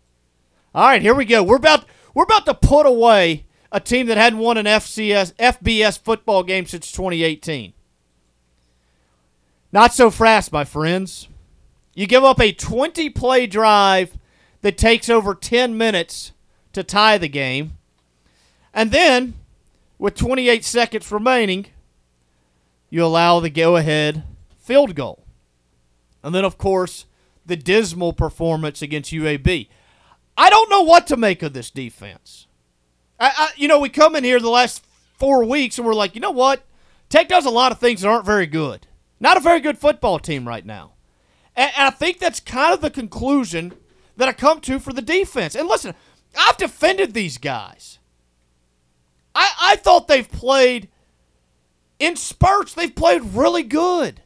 [0.74, 1.42] All right, here we go.
[1.42, 3.45] We're about we're about to put away
[3.76, 7.74] a team that hadn't won an FCS FBS football game since 2018.
[9.74, 11.28] Not so fast, my friends.
[11.94, 14.18] You give up a 20 play drive
[14.62, 16.32] that takes over 10 minutes
[16.72, 17.76] to tie the game.
[18.74, 19.34] And then,
[20.00, 21.66] with 28 seconds remaining,
[22.90, 24.24] you allow the go ahead
[24.58, 25.26] field goal.
[26.24, 27.08] And then, of course,
[27.46, 29.68] the dismal performance against UAB.
[30.38, 32.48] I don't know what to make of this defense.
[33.20, 34.86] I, I, you know, we come in here the last
[35.18, 36.64] four weeks and we're like, you know what?
[37.10, 38.88] Tech does a lot of things that aren't very good.
[39.20, 40.94] Not a very good football team right now.
[41.56, 43.74] And, and I think that's kind of the conclusion
[44.18, 45.56] that I come to for the defense.
[45.56, 45.94] And listen,
[46.38, 48.00] I've defended these guys.
[49.34, 50.90] I, I thought they've played
[52.00, 54.22] in spurts, they've played really good.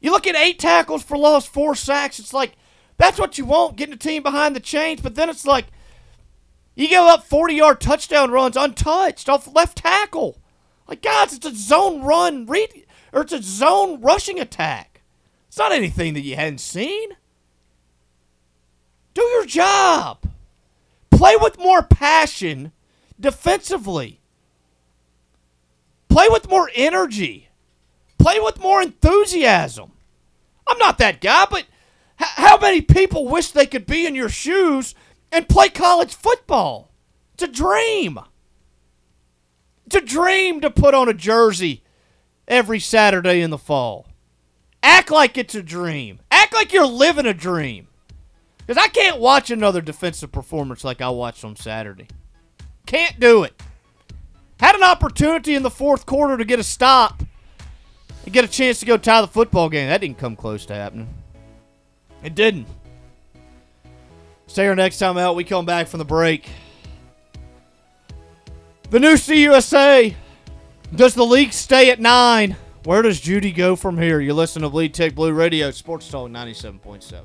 [0.00, 2.18] You look at eight tackles for loss, four sacks.
[2.18, 2.52] It's like
[2.98, 5.00] that's what you want, getting a team behind the chains.
[5.00, 5.66] But then it's like
[6.74, 10.38] you give up 40 yard touchdown runs untouched off left tackle.
[10.88, 15.00] Like, guys, it's a zone run, read, or it's a zone rushing attack.
[15.48, 17.10] It's not anything that you hadn't seen.
[19.14, 20.18] Do your job.
[21.10, 22.72] Play with more passion
[23.18, 24.20] defensively.
[26.08, 27.48] Play with more energy.
[28.18, 29.92] Play with more enthusiasm.
[30.66, 31.66] I'm not that guy, but
[32.16, 34.94] how many people wish they could be in your shoes
[35.34, 36.90] and play college football?
[37.34, 38.20] It's a dream.
[39.86, 41.82] It's a dream to put on a jersey
[42.46, 44.06] every Saturday in the fall.
[44.82, 46.20] Act like it's a dream.
[46.30, 47.88] Act like you're living a dream.
[48.58, 52.06] Because I can't watch another defensive performance like I watched on Saturday.
[52.86, 53.60] Can't do it.
[54.60, 57.22] Had an opportunity in the fourth quarter to get a stop
[58.24, 59.88] and get a chance to go tie the football game.
[59.88, 61.12] That didn't come close to happening.
[62.22, 62.68] It didn't.
[64.54, 65.34] Stay here next time out.
[65.34, 66.48] We come back from the break.
[68.88, 70.14] The new CUSA.
[70.94, 72.54] Does the league stay at nine?
[72.84, 74.20] Where does Judy go from here?
[74.20, 77.24] You listen to Bleed Tech Blue Radio, Sports Talk 97.7.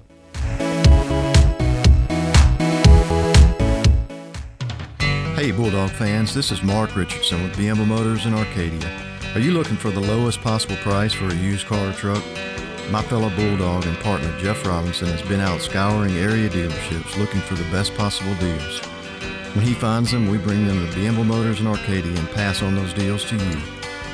[5.36, 8.90] Hey, Bulldog fans, this is Mark Richardson with Bienville Motors in Arcadia.
[9.36, 12.24] Are you looking for the lowest possible price for a used car or truck?
[12.92, 17.54] My fellow Bulldog and partner Jeff Robinson has been out scouring area dealerships looking for
[17.54, 18.80] the best possible deals.
[19.54, 22.74] When he finds them, we bring them to Bienville Motors in Arcadia and pass on
[22.74, 23.62] those deals to you.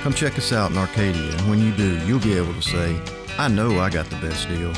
[0.04, 3.00] Come check us out in Arcadia, and when you do, you'll be able to say,
[3.38, 4.74] I know I got the best deal.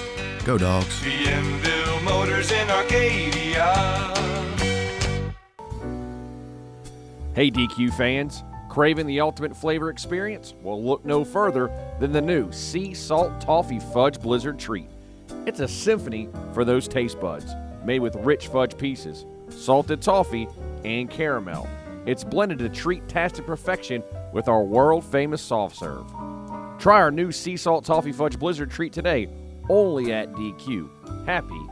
[0.45, 1.01] Go, dogs.
[1.01, 4.13] Bienville Motors in Arcadia.
[7.33, 8.43] Hey DQ fans,
[8.77, 10.53] craving the ultimate flavor experience?
[10.61, 14.87] Well, look no further than the new Sea Salt Toffee Fudge Blizzard Treat.
[15.47, 20.47] It's a symphony for those taste buds, made with rich fudge pieces, salted toffee,
[20.85, 21.67] and caramel.
[22.05, 26.05] It's blended to treat-tastic perfection with our world-famous soft serve.
[26.77, 29.27] Try our new Sea Salt Toffee Fudge Blizzard Treat today,
[29.69, 31.25] only at DQ.
[31.25, 31.65] Happy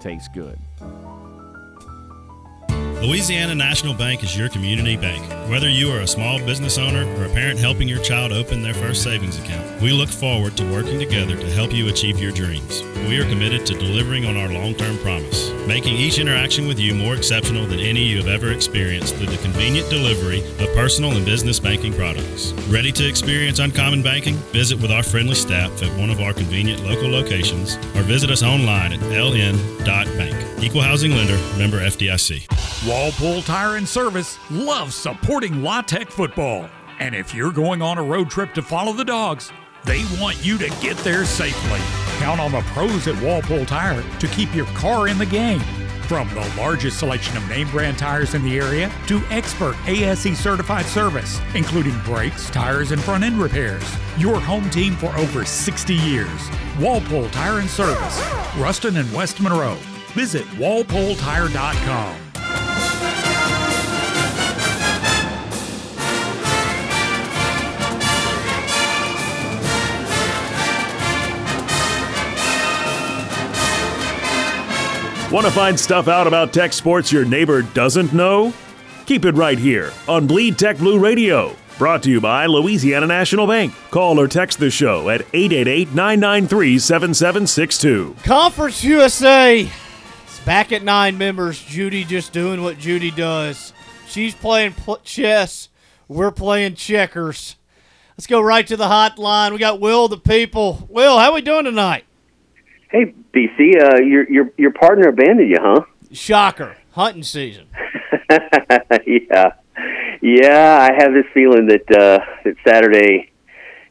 [0.00, 0.58] tastes good.
[3.02, 5.26] Louisiana National Bank is your community bank.
[5.48, 8.74] Whether you are a small business owner or a parent helping your child open their
[8.74, 12.82] first savings account, we look forward to working together to help you achieve your dreams.
[13.08, 16.94] We are committed to delivering on our long term promise, making each interaction with you
[16.94, 21.24] more exceptional than any you have ever experienced through the convenient delivery of personal and
[21.24, 22.52] business banking products.
[22.68, 24.34] Ready to experience uncommon banking?
[24.52, 28.42] Visit with our friendly staff at one of our convenient local locations or visit us
[28.42, 30.62] online at ln.bank.
[30.62, 32.46] Equal housing lender, member FDIC.
[32.90, 36.68] Walpole Tire and Service loves supporting La Tech football.
[36.98, 39.52] And if you're going on a road trip to follow the dogs,
[39.84, 41.78] they want you to get there safely.
[42.18, 45.60] Count on the pros at Walpole Tire to keep your car in the game.
[46.08, 50.86] From the largest selection of name brand tires in the area to expert ASE certified
[50.86, 53.84] service, including brakes, tires, and front end repairs.
[54.18, 56.50] Your home team for over 60 years.
[56.80, 58.20] Walpole Tire and Service,
[58.56, 59.78] Ruston and West Monroe.
[60.12, 62.29] Visit walpoletire.com.
[75.30, 78.52] Want to find stuff out about tech sports your neighbor doesn't know?
[79.06, 81.54] Keep it right here on Bleed Tech Blue Radio.
[81.78, 83.72] Brought to you by Louisiana National Bank.
[83.92, 88.16] Call or text the show at 888 993 7762.
[88.24, 91.62] Conference USA is back at nine members.
[91.62, 93.72] Judy just doing what Judy does.
[94.08, 95.68] She's playing pl- chess.
[96.08, 97.54] We're playing checkers.
[98.16, 99.52] Let's go right to the hotline.
[99.52, 100.88] We got Will the people.
[100.90, 102.04] Will, how we doing tonight?
[102.90, 105.82] Hey, BC, uh, your your your partner abandoned you, huh?
[106.12, 106.76] Shocker.
[106.92, 107.66] Hunting season.
[108.30, 109.52] yeah,
[110.20, 110.88] yeah.
[110.90, 113.30] I have this feeling that uh, that Saturday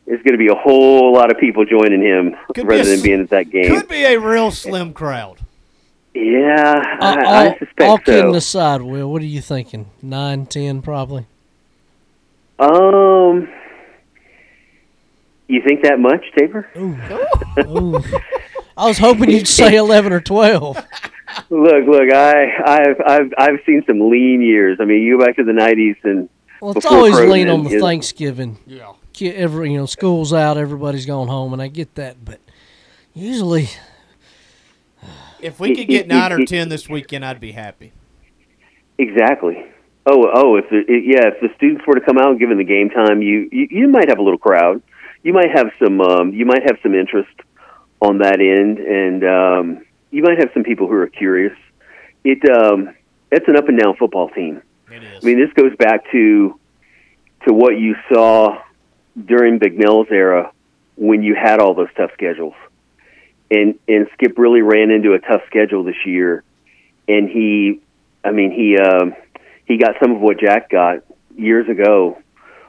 [0.05, 2.85] is going to be a whole lot of people joining him Could be rather a
[2.85, 3.69] than s- being at that game.
[3.79, 5.37] Could be a real slim crowd.
[6.13, 8.03] Yeah, Uh, I, all, I suspect all so.
[8.03, 9.85] kidding aside, Will, what are you thinking?
[10.01, 11.25] Nine, ten, probably.
[12.57, 13.47] Um,
[15.47, 16.67] You think that much, Tabor?
[16.75, 16.97] Ooh.
[18.79, 20.77] I was hoping you'd say 11 or 12.
[21.49, 24.77] Look, look, I, I've, I've, I've seen some lean years.
[24.79, 26.29] I mean, you go back to the '90s and
[26.61, 28.57] Well, it's always Croton lean on the you Thanksgiving.
[28.65, 28.93] Yeah.
[29.21, 32.39] Every, you know, school's out, everybody's gone home, and I get that, but
[33.13, 33.69] usually
[35.41, 37.91] If we could get nine or ten this weekend, I'd be happy.
[38.97, 39.65] Exactly.
[40.05, 42.63] Oh, oh, if the it, yeah, if the students were to come out given the
[42.63, 44.81] game time, you, you you might have a little crowd.
[45.21, 47.29] You might have some um, you might have some interest
[48.01, 51.57] on that end, and um, you might have some people who are curious.
[52.23, 52.95] It um,
[53.31, 54.61] it's an up and down football team.
[54.91, 55.23] It is.
[55.23, 56.59] I mean, this goes back to
[57.45, 58.61] to what you saw
[59.23, 60.51] during Bicknell's era
[60.95, 62.55] when you had all those tough schedules,
[63.51, 66.43] and and Skip really ran into a tough schedule this year,
[67.07, 67.81] and he
[68.23, 69.15] I mean, he um,
[69.65, 71.03] he got some of what Jack got
[71.35, 72.17] years ago,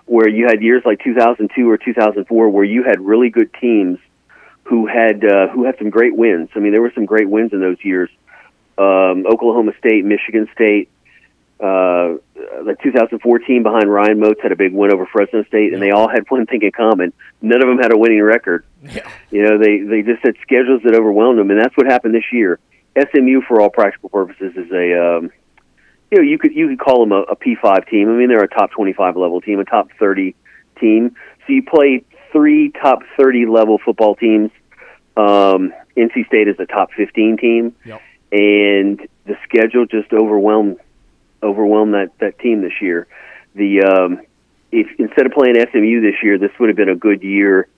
[0.07, 3.99] where you had years like 2002 or 2004, where you had really good teams
[4.71, 6.49] who had uh, who had some great wins.
[6.55, 8.09] I mean, there were some great wins in those years.
[8.79, 10.89] Um, Oklahoma State, Michigan State,
[11.59, 15.91] uh, the 2014 behind Ryan Moats had a big win over Fresno State, and they
[15.91, 17.13] all had one thing in common:
[17.43, 18.65] none of them had a winning record.
[18.85, 19.11] Yeah.
[19.33, 22.33] You know, they they just had schedules that overwhelmed them, and that's what happened this
[22.33, 22.61] year.
[22.97, 25.33] SMU, for all practical purposes, is a um,
[26.13, 28.09] you know you could you could call them a, a P5 team.
[28.09, 30.37] I mean, they're a top 25 level team, a top 30
[30.79, 31.17] team.
[31.47, 34.51] So you play three top 30 level football teams.
[35.29, 38.01] Um, NC State is a top 15 team, Yep.
[38.33, 40.79] and the schedule just overwhelmed
[41.43, 43.07] overwhelmed that that team this year.
[43.55, 44.21] The um,
[44.73, 47.69] if instead of playing SMU this year, this would have been a good year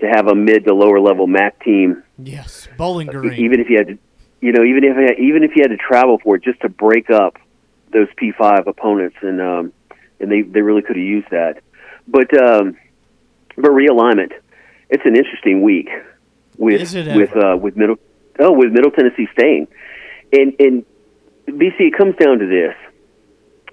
[0.00, 3.34] to have a mid to lower level MAC team Yes, Bowling Green.
[3.34, 3.98] even if you had to,
[4.40, 7.10] you know, even if even if you had to travel for it, just to break
[7.10, 7.36] up
[7.92, 9.72] those P five opponents, and um,
[10.20, 11.60] and they they really could have used that.
[12.06, 12.76] But um,
[13.56, 14.32] but realignment,
[14.88, 15.88] it's an interesting week
[16.58, 16.80] with
[17.16, 17.96] with uh, with middle
[18.38, 19.68] oh with Middle Tennessee staying,
[20.32, 20.84] and and
[21.46, 22.74] BC it comes down to this,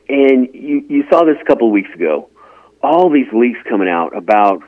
[0.08, 2.30] and you you saw this a couple of weeks ago,
[2.82, 4.64] all these leaks coming out about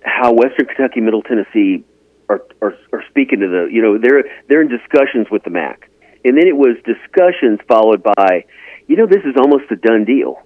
[0.00, 1.84] how Western Kentucky, Middle Tennessee
[2.28, 5.88] are, are are speaking to the you know they're they're in discussions with the MAC,
[6.24, 8.44] and then it was discussions followed by,
[8.88, 10.42] you know this is almost a done deal,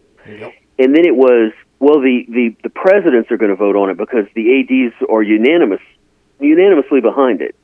[0.79, 3.97] and then it was well the the the presidents are going to vote on it
[3.97, 5.81] because the ads are unanimous
[6.41, 7.55] unanimously behind it,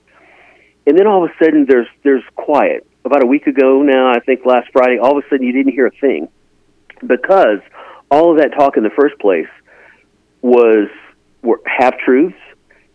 [0.87, 2.87] and then all of a sudden there's there's quiet.
[3.05, 5.73] About a week ago now, I think last Friday, all of a sudden you didn't
[5.73, 6.29] hear a thing
[7.05, 7.59] because
[8.11, 9.49] all of that talk in the first place
[10.41, 10.89] was
[11.43, 12.37] were half truths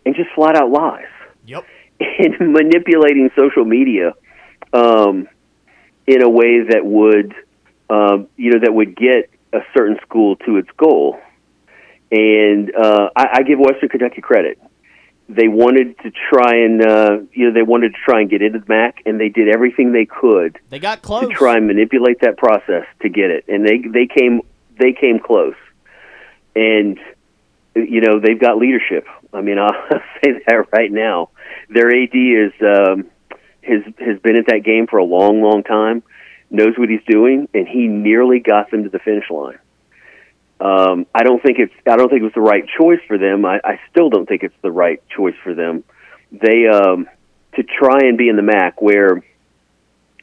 [0.06, 1.04] and just flat out lies.
[1.46, 1.64] Yep.
[2.00, 4.14] And manipulating social media
[4.72, 5.28] um,
[6.06, 7.34] in a way that would,
[7.90, 11.20] um, you know, that would get a certain school to its goal.
[12.10, 14.58] And uh, I, I give Western Kentucky credit.
[15.30, 18.60] They wanted to try and, uh, you know, they wanted to try and get into
[18.60, 21.28] the MAC, and they did everything they could They got close.
[21.28, 24.40] to try and manipulate that process to get it, and they they came
[24.78, 25.56] they came close,
[26.56, 26.98] and
[27.74, 29.06] you know they've got leadership.
[29.32, 29.74] I mean, I'll
[30.24, 31.28] say that right now.
[31.68, 33.10] Their AD is um,
[33.62, 36.02] has has been at that game for a long, long time,
[36.50, 39.58] knows what he's doing, and he nearly got them to the finish line.
[40.60, 43.44] Um, I don't think it's I don't think it was the right choice for them.
[43.44, 45.84] I, I still don't think it's the right choice for them.
[46.32, 47.08] They um,
[47.54, 49.22] to try and be in the MAC where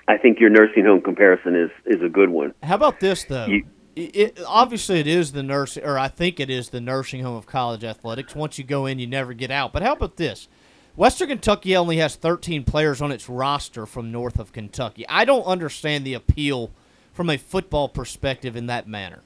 [0.07, 2.53] I think your nursing home comparison is is a good one.
[2.61, 3.45] How about this though?
[3.45, 3.65] You-
[3.97, 7.45] it, obviously, it is the nursing, or I think it is the nursing home of
[7.45, 8.35] college athletics.
[8.35, 9.71] Once you go in, you never get out.
[9.71, 10.49] But how about this?
[10.97, 15.05] Western Kentucky only has 13 players on its roster from north of Kentucky.
[15.07, 16.71] I don't understand the appeal
[17.13, 19.21] from a football perspective in that manner.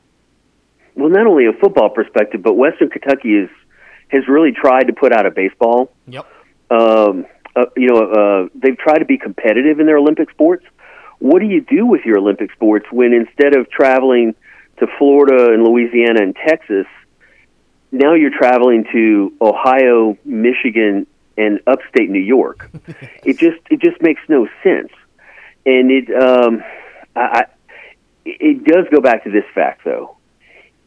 [1.00, 3.50] Well, not only a football perspective, but Western Kentucky is
[4.10, 5.92] has really tried to put out a baseball.
[6.08, 6.26] Yep.
[6.72, 7.26] Um,
[7.56, 10.66] uh, you know, uh, they've tried to be competitive in their Olympic sports.
[11.20, 14.36] What do you do with your Olympic sports when instead of traveling
[14.80, 16.86] to Florida and Louisiana and Texas,
[17.92, 22.70] now you're traveling to Ohio, Michigan, and upstate New York?
[23.24, 24.92] it just it just makes no sense,
[25.66, 26.64] and it um,
[27.16, 27.46] I, I
[28.26, 30.19] it does go back to this fact though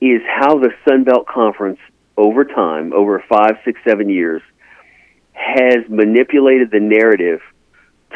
[0.03, 1.79] is how the Sun Belt Conference
[2.17, 4.43] over time, over five, six, seven years,
[5.33, 7.41] has manipulated the narrative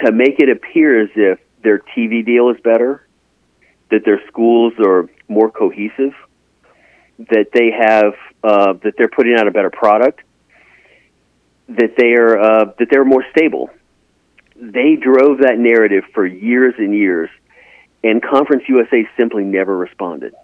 [0.04, 3.06] to make it appear as if their TV deal is better,
[3.90, 6.12] that their schools are more cohesive,
[7.18, 10.20] that they have uh, that they're putting out a better product,
[11.68, 13.70] that they are uh, that they're more stable.
[14.56, 17.30] They drove that narrative for years and years,
[18.02, 20.34] and Conference USA simply never responded.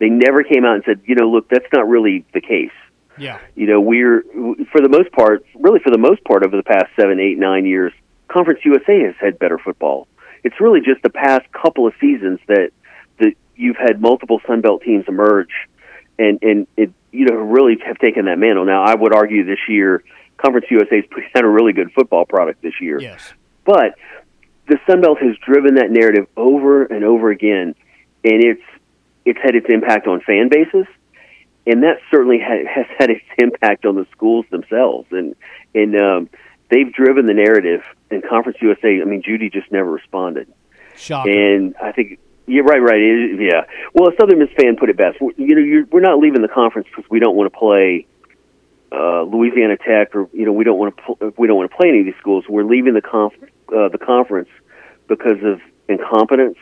[0.00, 2.72] They never came out and said, you know, look, that's not really the case.
[3.18, 3.38] Yeah.
[3.54, 4.22] You know, we're
[4.72, 7.66] for the most part, really for the most part, over the past seven, eight, nine
[7.66, 7.92] years,
[8.28, 10.08] Conference USA has had better football.
[10.42, 12.70] It's really just the past couple of seasons that
[13.18, 15.52] that you've had multiple Sun Belt teams emerge,
[16.18, 18.64] and and it you know really have taken that mantle.
[18.64, 20.02] Now, I would argue this year,
[20.38, 22.98] Conference USA's put out a really good football product this year.
[23.00, 23.34] Yes.
[23.66, 23.96] But
[24.66, 27.74] the Sun Belt has driven that narrative over and over again,
[28.24, 28.62] and it's
[29.24, 30.86] it's had its impact on fan bases,
[31.66, 35.06] and that certainly ha- has had its impact on the schools themselves.
[35.10, 35.34] And
[35.74, 36.28] and um,
[36.70, 37.82] they've driven the narrative.
[38.10, 40.52] And Conference USA, I mean, Judy just never responded.
[40.96, 41.32] Shocking.
[41.32, 43.62] And I think, yeah, right, right, it, yeah.
[43.94, 45.20] Well, a Southern Miss fan put it best.
[45.20, 48.06] We- You know, you're, we're not leaving the conference because we don't want to play
[48.92, 51.76] uh, Louisiana Tech, or you know, we don't want to pl- we don't want to
[51.76, 52.44] play any of these schools.
[52.48, 53.34] We're leaving the conf-
[53.72, 54.48] uh, the conference
[55.06, 56.58] because of incompetence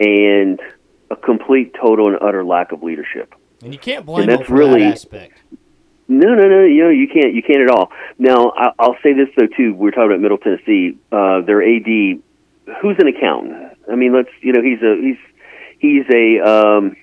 [0.00, 0.58] and
[1.10, 3.34] a complete, total, and utter lack of leadership.
[3.62, 5.38] And you can't blame And them that's for really- that aspect.
[6.08, 6.62] No, no, no.
[6.64, 7.34] You know, you can't.
[7.34, 7.90] You can't at all.
[8.16, 9.74] Now, I, I'll say this though too.
[9.74, 10.96] We're talking about Middle Tennessee.
[11.10, 11.84] Uh, their AD,
[12.80, 13.76] who's an accountant.
[13.90, 14.28] I mean, let's.
[14.40, 15.16] You know, he's a he's
[15.80, 16.96] he's a um,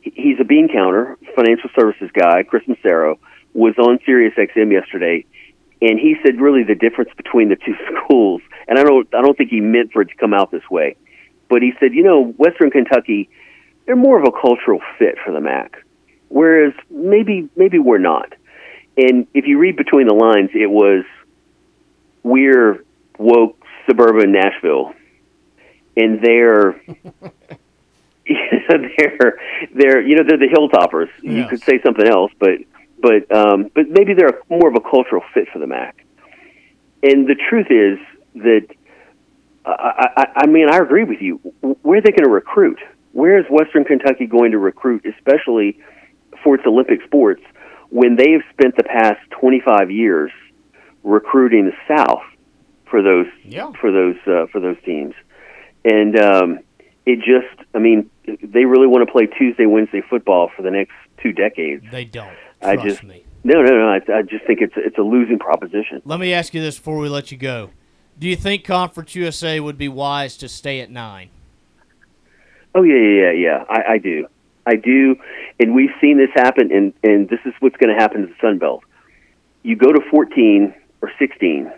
[0.00, 2.42] he's a bean counter, financial services guy.
[2.42, 3.20] Chris Massaro
[3.54, 5.24] was on Sirius XM yesterday,
[5.80, 8.42] and he said really the difference between the two schools.
[8.66, 10.96] And I don't I don't think he meant for it to come out this way,
[11.52, 13.28] but he said, you know, Western Kentucky,
[13.86, 15.84] they're more of a cultural fit for the MAC
[16.32, 18.32] whereas maybe maybe we're not.
[18.96, 21.04] And if you read between the lines, it was
[22.22, 22.84] we're
[23.18, 24.94] woke suburban Nashville,
[25.96, 26.80] and they're
[28.26, 29.38] they're
[29.74, 31.08] they're you know they're the hilltoppers.
[31.22, 32.58] You could say something else, but
[33.00, 36.04] but um, but maybe they're more of a cultural fit for the MAC.
[37.02, 37.98] And the truth is
[38.42, 38.68] that
[39.64, 41.36] I, I, I mean I agree with you.
[41.82, 42.78] Where are they going to recruit?
[43.12, 45.78] Where is Western Kentucky going to recruit, especially
[46.42, 47.42] for its Olympic sports,
[47.90, 50.30] when they have spent the past 25 years
[51.04, 52.22] recruiting the South
[52.90, 53.72] for those Yeah.
[53.80, 55.14] for those uh, for those teams,
[55.84, 56.58] and um,
[57.06, 60.92] it just I mean they really want to play Tuesday Wednesday football for the next
[61.22, 61.84] two decades.
[61.90, 62.36] They don't.
[62.60, 63.24] I just me.
[63.44, 66.00] no no no I, I just think it's it's a losing proposition.
[66.04, 67.70] Let me ask you this before we let you go.
[68.18, 71.30] Do you think Conference USA would be wise to stay at nine?
[72.74, 73.64] Oh yeah, yeah, yeah, yeah.
[73.68, 74.26] I, I do,
[74.66, 75.16] I do,
[75.60, 78.34] and we've seen this happen, and and this is what's going to happen to the
[78.40, 78.82] Sun Belt.
[79.62, 81.70] You go to fourteen or sixteen,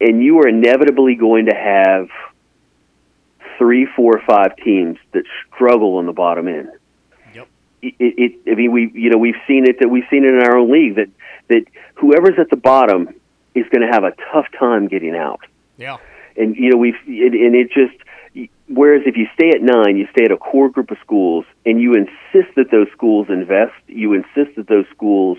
[0.00, 2.08] and you are inevitably going to have
[3.58, 5.24] three, four, five teams that
[5.54, 6.70] struggle on the bottom end.
[7.34, 7.48] Yep.
[7.82, 10.42] It, it, I mean, we, you know, we've seen it that we've seen it in
[10.42, 11.08] our own league that
[11.48, 11.64] that
[11.94, 13.14] whoever's at the bottom
[13.56, 15.40] is going to have a tough time getting out
[15.78, 15.96] Yeah.
[16.36, 17.96] and you know we've it, and it just
[18.68, 21.80] whereas if you stay at nine you stay at a core group of schools and
[21.80, 25.38] you insist that those schools invest you insist that those schools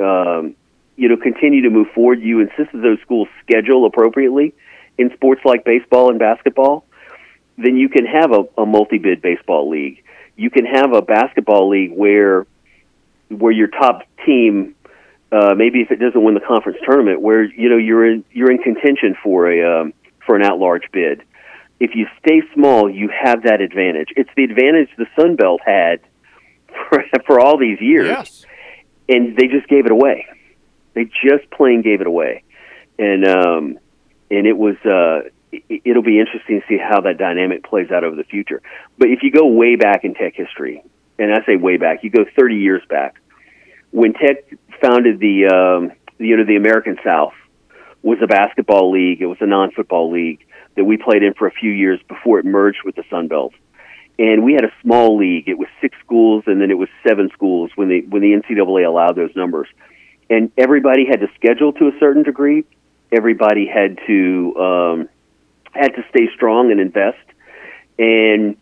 [0.00, 0.54] um,
[0.96, 4.52] you know continue to move forward you insist that those schools schedule appropriately
[4.98, 6.84] in sports like baseball and basketball
[7.56, 10.02] then you can have a, a multi-bid baseball league
[10.36, 12.46] you can have a basketball league where
[13.28, 14.74] where your top team
[15.30, 18.50] uh, maybe if it doesn't win the conference tournament, where you know you're in you're
[18.50, 19.92] in contention for a um,
[20.24, 21.22] for an at large bid.
[21.80, 24.08] If you stay small, you have that advantage.
[24.16, 26.00] It's the advantage the Sun Belt had
[26.90, 28.46] for, for all these years, Yes.
[29.08, 30.26] and they just gave it away.
[30.94, 32.42] They just plain gave it away,
[32.98, 33.78] and um,
[34.30, 38.02] and it was uh, it, it'll be interesting to see how that dynamic plays out
[38.02, 38.60] over the future.
[38.96, 40.82] But if you go way back in Tech history,
[41.18, 43.16] and I say way back, you go 30 years back
[43.90, 44.44] when Tech
[44.80, 47.34] founded the um, you know the American South
[48.02, 49.20] was a basketball league.
[49.20, 52.44] It was a non-football league that we played in for a few years before it
[52.44, 53.52] merged with the Sun Belt.
[54.18, 55.48] And we had a small league.
[55.48, 58.86] It was six schools, and then it was seven schools when the when the NCAA
[58.86, 59.68] allowed those numbers.
[60.30, 62.64] And everybody had to schedule to a certain degree.
[63.10, 65.08] Everybody had to um,
[65.72, 67.18] had to stay strong and invest.
[67.98, 68.56] And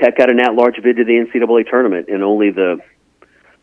[0.00, 2.80] Tech got an at-large bid to the NCAA tournament, and only the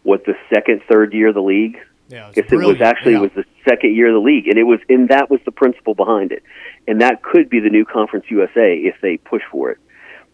[0.03, 1.77] what the second, third year of the league.
[2.09, 3.19] Yeah, I guess it was actually Yeah.
[3.19, 5.51] it was the second year of the league, and it was and that was the
[5.51, 6.41] principle behind it,
[6.87, 9.77] and that could be the new Conference USA if they push for it.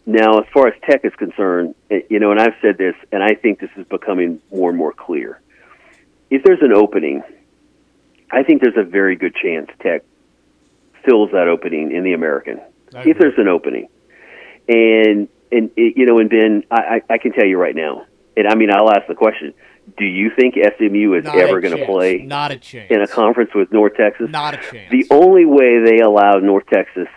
[0.06, 3.22] Now, as far as Tech is concerned, eh, you know, and I've said this, and
[3.22, 5.40] I think this is becoming more and more clear.
[6.30, 7.22] If there's an opening,
[8.30, 10.02] I think there's a very good chance Tech
[11.04, 12.60] fills that opening in the American.
[12.94, 13.88] If there's an opening,
[14.68, 18.06] and and it, you know, and Ben, I, I I can tell you right now,
[18.36, 19.54] and I mean, I'll ask the question:
[19.96, 22.90] Do you think SMU is Not ever going to play Not a chance.
[22.90, 24.30] in a conference with North Texas?
[24.30, 24.90] Not a chance.
[24.90, 27.08] The only way they allowed North Texas,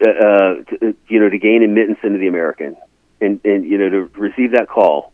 [0.00, 2.76] to, uh, to, you know, to gain admittance into the American,
[3.20, 5.12] and and you know to receive that call,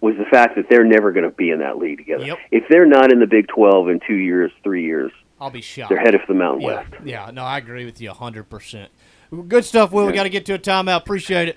[0.00, 2.36] was the fact that they're never going to be in that league together.
[2.50, 5.90] If they're not in the Big 12 in two years, three years, I'll be shocked.
[5.90, 6.74] they're headed for the Mountain yeah.
[6.74, 6.94] West.
[7.04, 8.88] Yeah, no, I agree with you 100%.
[9.48, 10.06] Good stuff, Will.
[10.06, 10.98] We got to get to a timeout.
[10.98, 11.56] Appreciate it.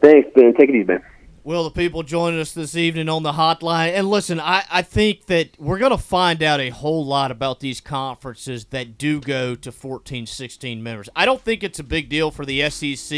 [0.00, 0.54] Thanks, Ben.
[0.54, 1.02] Take it easy, man.
[1.42, 3.94] Will, the people joining us this evening on the hotline.
[3.94, 7.60] And listen, I, I think that we're going to find out a whole lot about
[7.60, 11.08] these conferences that do go to 14, 16 members.
[11.16, 13.08] I don't think it's a big deal for the SEC,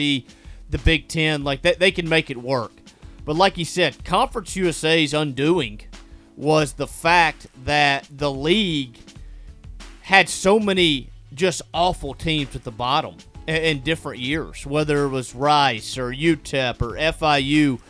[0.71, 1.43] the Big Ten.
[1.43, 2.71] Like, they, they can make it work.
[3.25, 5.81] But like you said, Conference USA's undoing
[6.37, 8.99] was the fact that the league
[10.03, 13.17] had so many just awful teams at the bottom
[13.49, 17.81] in different years, whether it was Rice or UTEP or FIU,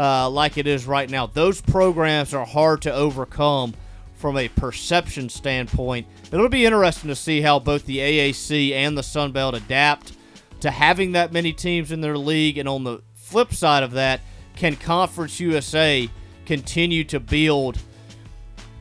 [0.00, 1.26] uh, like it is right now.
[1.26, 3.74] Those programs are hard to overcome
[4.14, 6.06] from a perception standpoint.
[6.32, 10.14] It'll be interesting to see how both the AAC and the Sun Belt adapt
[10.60, 12.56] to having that many teams in their league.
[12.56, 14.22] And on the flip side of that,
[14.56, 16.08] can Conference USA
[16.46, 17.78] continue to build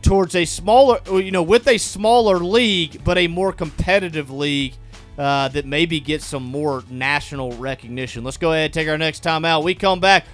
[0.01, 4.74] towards a smaller, you know, with a smaller league, but a more competitive league
[5.17, 8.24] uh, that maybe gets some more national recognition?
[8.24, 9.65] Let's go ahead and take our next time out.
[9.65, 10.26] We come back.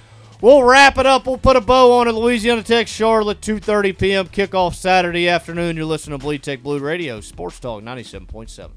[0.45, 1.25] We'll wrap it up.
[1.25, 2.11] We'll put a bow on it.
[2.11, 4.27] Louisiana Tech Charlotte, 2.30 p.m.
[4.27, 5.75] kickoff Saturday afternoon.
[5.75, 8.69] You're listening to Bleed Tech Blue Radio, Sports Talk 97.7.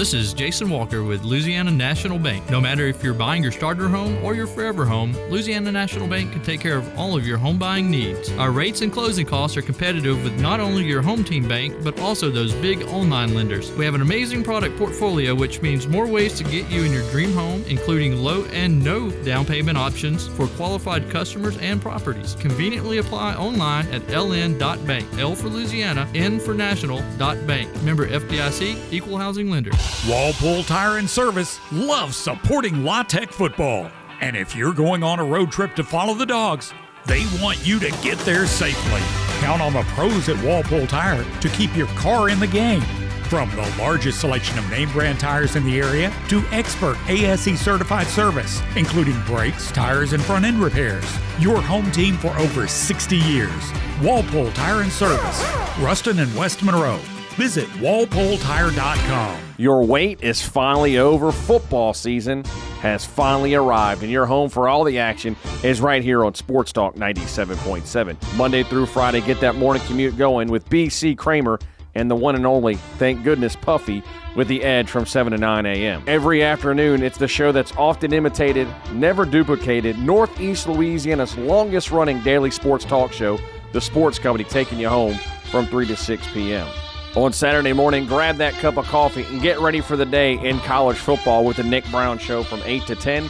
[0.00, 2.48] This is Jason Walker with Louisiana National Bank.
[2.48, 6.32] No matter if you're buying your starter home or your forever home, Louisiana National Bank
[6.32, 8.32] can take care of all of your home buying needs.
[8.38, 12.00] Our rates and closing costs are competitive with not only your home team bank, but
[12.00, 13.70] also those big online lenders.
[13.72, 17.06] We have an amazing product portfolio, which means more ways to get you in your
[17.10, 22.36] dream home, including low and no down payment options for qualified customers and properties.
[22.36, 25.18] Conveniently apply online at ln.bank.
[25.18, 27.82] L for Louisiana, N for national, bank.
[27.82, 29.72] Member FDIC, equal housing lender.
[30.08, 33.90] Walpole Tire and Service loves supporting La Tech football.
[34.20, 36.72] And if you're going on a road trip to follow the dogs,
[37.06, 39.00] they want you to get there safely.
[39.40, 42.82] Count on the pros at Walpole Tire to keep your car in the game.
[43.24, 48.06] From the largest selection of name brand tires in the area to expert ASE certified
[48.06, 51.04] service, including brakes, tires, and front end repairs.
[51.38, 53.72] Your home team for over 60 years.
[54.02, 55.44] Walpole Tire and Service,
[55.78, 57.00] Ruston and West Monroe.
[57.40, 59.40] Visit walpoletire.com.
[59.56, 61.32] Your wait is finally over.
[61.32, 62.44] Football season
[62.82, 65.34] has finally arrived, and your home for all the action
[65.64, 68.36] is right here on Sports Talk 97.7.
[68.36, 71.58] Monday through Friday, get that morning commute going with BC Kramer
[71.94, 74.02] and the one and only, thank goodness, Puffy
[74.36, 76.02] with the edge from 7 to 9 a.m.
[76.06, 82.50] Every afternoon, it's the show that's often imitated, never duplicated, Northeast Louisiana's longest running daily
[82.50, 83.38] sports talk show,
[83.72, 85.14] The Sports Company, taking you home
[85.50, 86.68] from 3 to 6 p.m.
[87.16, 90.60] On Saturday morning, grab that cup of coffee and get ready for the day in
[90.60, 93.28] college football with the Nick Brown Show from 8 to 10.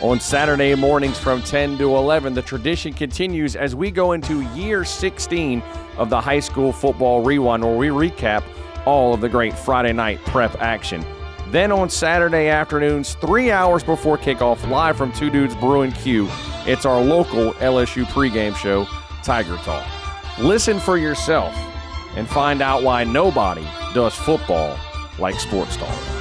[0.00, 4.82] On Saturday mornings from 10 to 11, the tradition continues as we go into year
[4.82, 5.62] 16
[5.98, 8.42] of the high school football rewind, where we recap
[8.86, 11.04] all of the great Friday night prep action.
[11.50, 16.28] Then on Saturday afternoons, three hours before kickoff, live from Two Dudes Brewing Q,
[16.64, 18.86] it's our local LSU pregame show,
[19.22, 19.86] Tiger Talk.
[20.38, 21.54] Listen for yourself
[22.18, 23.64] and find out why nobody
[23.94, 24.76] does football
[25.20, 26.17] like Sports Talk.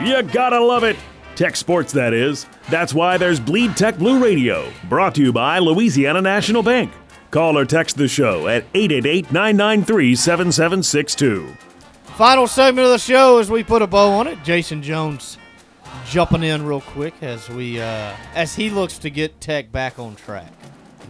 [0.00, 0.96] You gotta love it.
[1.34, 2.46] Tech sports, that is.
[2.70, 6.92] That's why there's Bleed Tech Blue Radio, brought to you by Louisiana National Bank.
[7.30, 11.48] Call or text the show at 888 993 7762.
[12.16, 14.38] Final segment of the show as we put a bow on it.
[14.44, 15.38] Jason Jones
[16.06, 20.14] jumping in real quick as we uh, as he looks to get Tech back on
[20.14, 20.52] track.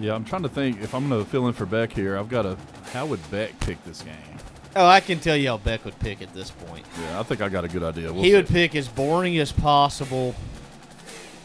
[0.01, 2.17] Yeah, I'm trying to think if I'm going to fill in for Beck here.
[2.17, 2.57] I've got to.
[2.93, 4.32] How would Beck pick this game?
[4.75, 6.87] Oh, I can tell you how Beck would pick at this point.
[7.01, 8.13] Yeah, I think I got a good idea.
[8.13, 8.37] We'll he see.
[8.37, 10.35] would pick as boring as possible.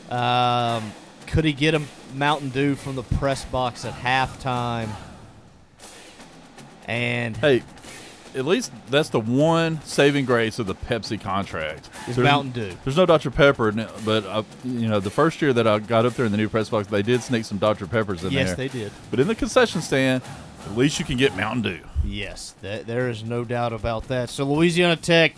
[0.09, 0.93] Um,
[1.25, 1.82] could he get a
[2.15, 4.89] Mountain Dew from the press box at halftime?
[6.88, 7.63] And Hey,
[8.34, 11.89] at least that's the one saving grace of the Pepsi contract.
[12.07, 12.71] Is Mountain Dew.
[12.86, 13.73] There's no Dr Pepper,
[14.05, 16.47] but uh, you know the first year that I got up there in the new
[16.47, 18.65] press box, they did sneak some Dr Peppers in Yes, there.
[18.65, 18.91] Yes, they did.
[19.11, 20.23] But in the concession stand,
[20.68, 21.80] at least you can get Mountain Dew.
[22.03, 24.30] Yes, there is no doubt about that.
[24.30, 25.36] So Louisiana Tech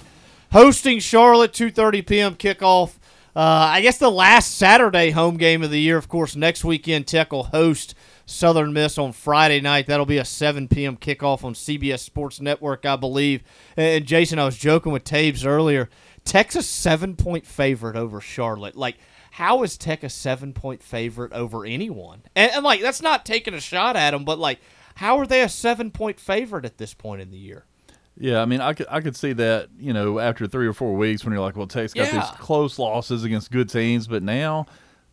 [0.51, 2.35] hosting Charlotte, 2:30 p.m.
[2.35, 2.95] kickoff.
[3.35, 5.97] Uh, I guess the last Saturday home game of the year.
[5.97, 7.93] Of course, next weekend Tech will host
[8.25, 9.85] Southern Miss on Friday night.
[9.85, 10.97] That'll be a 7 p.m.
[10.97, 13.43] kickoff on CBS Sports Network, I believe.
[13.77, 15.89] And Jason, I was joking with Tabes earlier.
[16.25, 18.75] Texas seven point favorite over Charlotte.
[18.75, 18.97] Like,
[19.31, 22.23] how is Tech a seven point favorite over anyone?
[22.35, 24.59] And, and like, that's not taking a shot at them, but like,
[24.99, 27.65] how are they a seven point favorite at this point in the year?
[28.17, 30.95] Yeah, I mean, I could I could see that you know after three or four
[30.95, 32.19] weeks when you're like, well, Tech's got Yeah.
[32.19, 34.65] these close losses against good teams, but now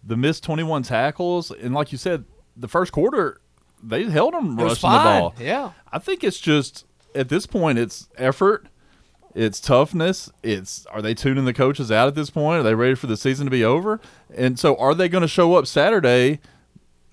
[0.02, 2.24] the missed 21 tackles and like you said,
[2.56, 3.40] the first quarter
[3.82, 5.34] they held them rushing the ball.
[5.38, 5.70] yeah.
[5.92, 6.84] I think it's just
[7.14, 8.66] at this point it's effort,
[9.36, 12.58] it's toughness, it's are they tuning the coaches out at this point?
[12.60, 14.00] Are they ready for the season to be over?
[14.34, 16.40] And so are they going to show up Saturday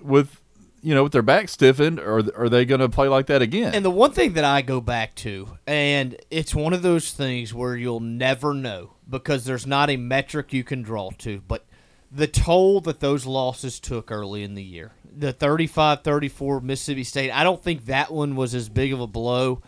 [0.02, 0.40] with
[0.84, 3.74] you know with their back stiffened, or are they going to play like that again?
[3.74, 7.54] And the one thing that I go back to, and it's one of those things
[7.54, 11.66] where you'll never know because there's not a metric you can draw to, but
[12.12, 14.92] the toll that those losses took early in the year.
[15.16, 19.08] The 35 34 Mississippi State, I don't think that one was as big of a
[19.08, 19.62] blow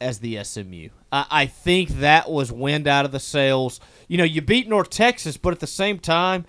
[0.00, 0.88] as the SMU.
[1.12, 3.78] I, I think that was wind out of the sails.
[4.08, 6.44] You know, you beat North Texas, but at the same time,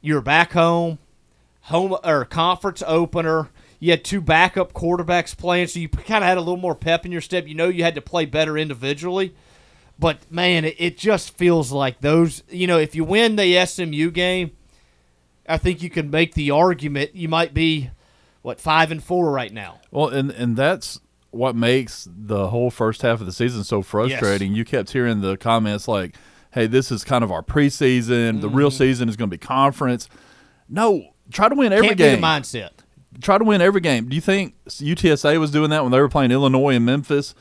[0.00, 0.98] you're back home
[1.66, 3.50] home or conference opener.
[3.78, 7.04] You had two backup quarterbacks playing, so you kind of had a little more pep
[7.04, 7.46] in your step.
[7.46, 9.34] You know, you had to play better individually,
[9.98, 12.42] but man, it, it just feels like those.
[12.48, 14.52] You know, if you win the SMU game,
[15.48, 17.90] I think you can make the argument you might be
[18.42, 19.80] what five and four right now.
[19.90, 21.00] Well, and and that's
[21.32, 24.54] what makes the whole first half of the season so frustrating.
[24.54, 26.16] You kept hearing the comments like,
[26.52, 28.40] "Hey, this is kind of our preseason.
[28.40, 28.78] The real Mhm.
[28.78, 30.08] season is going to be conference."
[30.68, 32.16] No, try to win every Can't game.
[32.16, 32.70] be the mindset.
[33.20, 34.08] Try to win every game.
[34.08, 37.34] Do you think UTSA was doing that when they were playing Illinois and Memphis?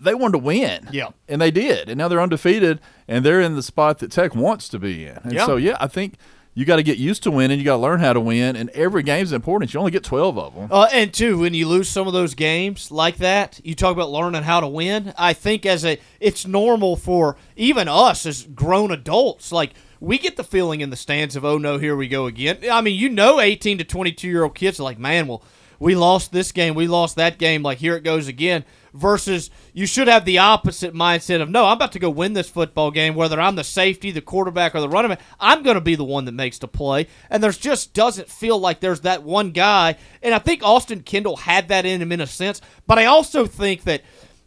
[0.00, 0.88] They wanted to win.
[0.92, 1.08] Yeah.
[1.28, 1.88] And they did.
[1.88, 5.18] And now they're undefeated and they're in the spot that Tech wants to be in.
[5.24, 5.46] And Yeah.
[5.46, 6.14] so yeah, I think
[6.56, 7.58] you got to get used to winning.
[7.58, 9.74] You got to learn how to win, and every game's important.
[9.74, 10.68] You only get twelve of them.
[10.70, 14.10] Uh, and two, when you lose some of those games like that, you talk about
[14.10, 15.12] learning how to win.
[15.18, 19.50] I think as a, it's normal for even us as grown adults.
[19.50, 19.72] Like
[20.04, 22.58] we get the feeling in the stands of, oh no, here we go again.
[22.70, 25.42] I mean, you know, eighteen to twenty-two year old kids are like, man, well,
[25.80, 27.62] we lost this game, we lost that game.
[27.62, 28.64] Like here it goes again.
[28.92, 32.48] Versus, you should have the opposite mindset of, no, I'm about to go win this
[32.48, 35.20] football game, whether I'm the safety, the quarterback, or the running back.
[35.40, 37.08] I'm going to be the one that makes the play.
[37.28, 39.96] And there's just doesn't feel like there's that one guy.
[40.22, 42.60] And I think Austin Kendall had that in him in a sense.
[42.86, 44.02] But I also think that,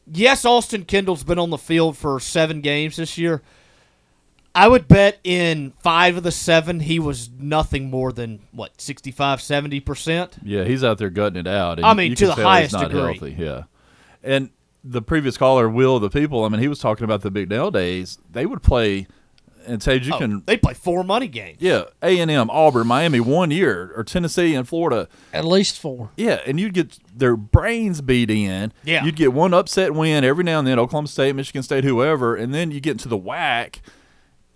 [0.09, 3.41] yes, Austin Kendall's been on the field for seven games this year.
[4.57, 9.39] I would bet in five of the seven, he was nothing more than, what, 65,
[9.39, 10.39] 70%?
[10.43, 11.77] Yeah, he's out there gutting it out.
[11.77, 13.17] and I mean, to the highest he's not degree.
[13.17, 13.35] Healthy.
[13.37, 13.63] Yeah,
[14.23, 14.49] and
[14.83, 16.43] the previous caller, Will of the People.
[16.43, 18.17] I mean, he was talking about the Bicknell days.
[18.31, 19.05] They would play,
[19.65, 21.57] and Tage, you Oh, can they play four money games.
[21.59, 25.07] Yeah, A and M, Auburn, Miami, one year, or Tennessee and Florida.
[25.33, 26.09] At least four.
[26.17, 28.71] Yeah, and you'd get their brains beat in.
[28.83, 29.03] Yeah.
[29.03, 30.79] you'd get one upset win every now and then.
[30.79, 33.81] Oklahoma State, Michigan State, whoever, and then you get into the WAC.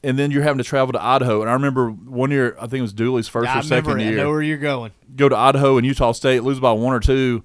[0.04, 1.41] And then you're having to travel to Idaho.
[1.41, 3.99] And I remember one year, I think it was Dooley's first I or second remember
[3.99, 4.02] it.
[4.02, 4.91] I year know where you're going.
[5.16, 7.43] go to Idaho and Utah State, lose by one or two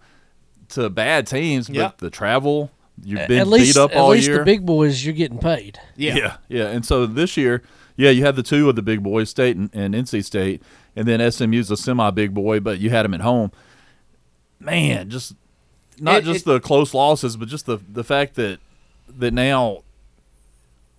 [0.70, 1.82] to bad teams, Yeah.
[1.88, 2.70] but the travel,
[3.04, 4.04] you've At- been at least, beat up all year.
[4.06, 4.38] at least year.
[4.38, 5.78] the big boys, you're getting paid.
[5.96, 6.68] yeah, yeah.
[6.68, 7.62] And so this year,
[7.96, 10.62] yeah, you had the two of the big boys, State and, and NC State,
[10.96, 13.52] and then SMU's a semi big boy, but you had them at home.
[14.58, 15.34] Man, just
[16.00, 18.58] not It- just it- the close losses, but just the the fact that
[19.18, 19.82] that now,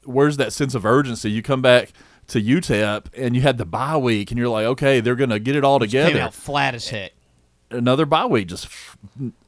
[0.07, 1.29] where's that sense of urgency?
[1.31, 1.91] You come back
[2.27, 5.55] to UTEP and you had the bye week, and you're like, okay, they're gonna get
[5.55, 7.11] it all together Came out flat as heck.
[7.71, 8.47] another bye week.
[8.47, 8.67] Just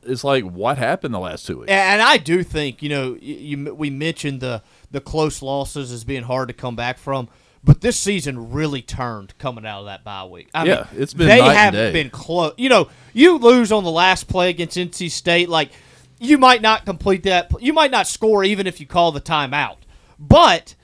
[0.03, 1.71] it's like what happened the last two weeks.
[1.71, 6.23] And I do think you know you, we mentioned the the close losses as being
[6.23, 7.27] hard to come back from,
[7.63, 10.49] but this season really turned coming out of that bye week.
[10.53, 12.53] I Yeah, mean, it's been they haven't been close.
[12.57, 15.71] You know, you lose on the last play against NC State, like
[16.19, 17.51] you might not complete that.
[17.61, 19.75] You might not score even if you call the timeout,
[20.19, 20.75] but.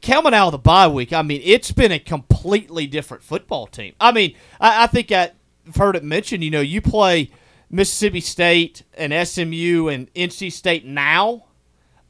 [0.00, 3.94] Coming out of the bye week, I mean, it's been a completely different football team.
[4.00, 5.32] I mean, I, I think I've
[5.74, 6.44] heard it mentioned.
[6.44, 7.32] You know, you play
[7.68, 11.46] Mississippi State and SMU and NC State now.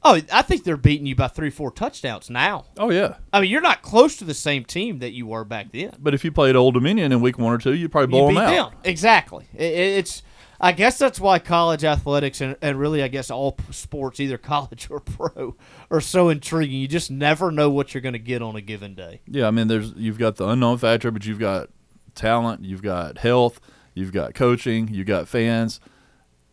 [0.04, 2.64] Oh, I think they're beating you by three, four touchdowns now.
[2.78, 3.16] Oh yeah.
[3.32, 5.92] I mean, you're not close to the same team that you were back then.
[6.00, 8.34] But if you played Old Dominion in week one or two, you'd probably blow you
[8.34, 8.70] them out.
[8.72, 9.46] them exactly.
[9.54, 10.22] It, it- it's.
[10.64, 14.86] I guess that's why college athletics and, and really, I guess all sports, either college
[14.90, 15.56] or pro,
[15.90, 16.78] are so intriguing.
[16.78, 19.22] You just never know what you're going to get on a given day.
[19.26, 21.68] Yeah, I mean, there's you've got the unknown factor, but you've got
[22.14, 23.60] talent, you've got health,
[23.94, 25.80] you've got coaching, you've got fans,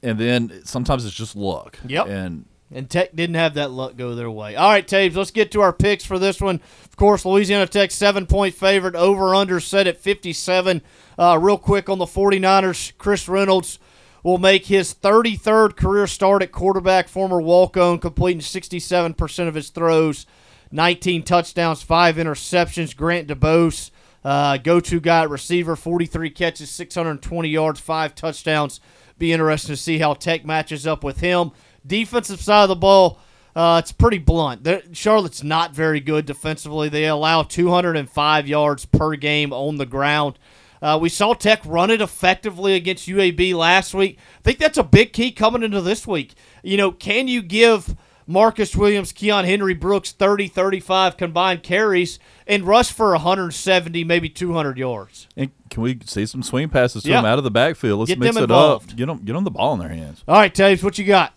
[0.01, 1.77] and then sometimes it's just luck.
[1.87, 2.07] Yep.
[2.07, 4.55] And And Tech didn't have that luck go their way.
[4.55, 6.61] All right, Taves, let's get to our picks for this one.
[6.85, 10.81] Of course, Louisiana Tech seven point favorite, over under set at 57.
[11.17, 13.79] Uh, real quick on the 49ers, Chris Reynolds
[14.23, 19.69] will make his 33rd career start at quarterback, former walk on, completing 67% of his
[19.69, 20.25] throws,
[20.71, 22.95] 19 touchdowns, 5 interceptions.
[22.95, 23.91] Grant DuBose,
[24.23, 28.79] uh, go to guy receiver, 43 catches, 620 yards, 5 touchdowns.
[29.17, 31.51] Be interesting to see how Tech matches up with him.
[31.85, 33.19] Defensive side of the ball,
[33.55, 34.63] uh, it's pretty blunt.
[34.63, 36.89] They're, Charlotte's not very good defensively.
[36.89, 40.37] They allow 205 yards per game on the ground.
[40.81, 44.17] Uh, we saw Tech run it effectively against UAB last week.
[44.39, 46.33] I think that's a big key coming into this week.
[46.63, 52.63] You know, can you give Marcus Williams, Keon Henry Brooks 30, 35 combined carries and
[52.63, 55.27] rush for 170, maybe 200 yards?
[55.35, 57.25] And can we see some swing passes to Yeah.
[57.25, 57.99] out of the backfield?
[57.99, 58.87] Let's Get mix it up.
[58.95, 60.23] Get them, get them the ball in their hands.
[60.27, 61.33] All right, Taves, what you got?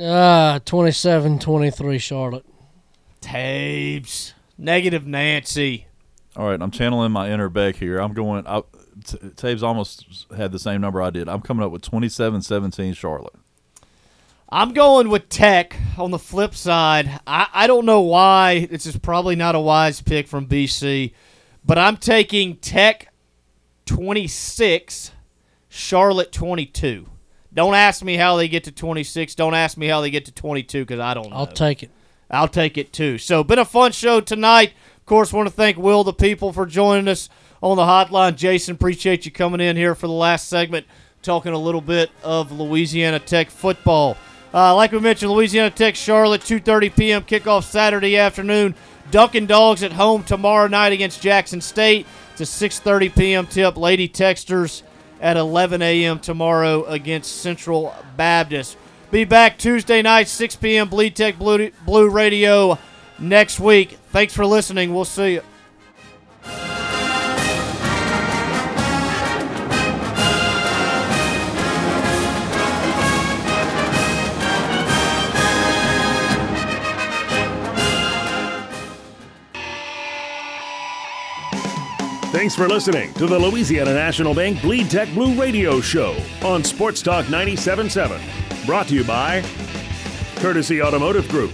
[0.00, 2.46] Uh, 27-23 Charlotte.
[3.20, 4.32] Taves.
[4.56, 5.86] Negative Nancy.
[6.36, 7.98] All right, I'm channeling my inner Beck here.
[7.98, 8.46] I'm going.
[8.46, 8.62] I,
[9.04, 11.28] T- Taves almost had the same number I did.
[11.28, 13.34] I'm coming up with 27-17 Charlotte.
[14.50, 17.20] I'm going with Tech on the flip side.
[17.26, 18.66] I, I don't know why.
[18.66, 21.12] This is probably not a wise pick from BC,
[21.64, 23.12] but I'm taking Tech
[23.86, 25.12] 26,
[25.68, 27.06] Charlotte 22.
[27.58, 29.34] Don't ask me how they get to 26.
[29.34, 31.34] Don't ask me how they get to 22 because I don't know.
[31.38, 31.90] I'll take it.
[32.30, 33.18] I'll take it too.
[33.18, 34.74] So, been a fun show tonight.
[34.98, 37.28] Of course, want to thank Will the people for joining us
[37.60, 38.36] on the hotline.
[38.36, 40.86] Jason, appreciate you coming in here for the last segment,
[41.20, 44.16] talking a little bit of Louisiana Tech football.
[44.54, 47.22] Uh, like we mentioned, Louisiana Tech Charlotte, 2:30 p.m.
[47.24, 48.76] kickoff Saturday afternoon.
[49.10, 52.06] Dunkin' Dogs at home tomorrow night against Jackson State.
[52.34, 53.46] It's a 6:30 p.m.
[53.48, 53.76] tip.
[53.76, 54.82] Lady Techsters
[55.20, 56.18] at 11 a.m.
[56.18, 58.76] tomorrow against Central Baptist.
[59.10, 60.88] Be back Tuesday night, 6 p.m.
[60.88, 62.78] Bleed Tech Blue, Blue Radio
[63.18, 63.98] next week.
[64.10, 64.94] Thanks for listening.
[64.94, 65.42] We'll see you.
[82.38, 87.02] Thanks for listening to the Louisiana National Bank Bleed Tech Blue Radio Show on Sports
[87.02, 88.64] Talk 97.7.
[88.64, 89.42] Brought to you by
[90.36, 91.50] Courtesy Automotive Group,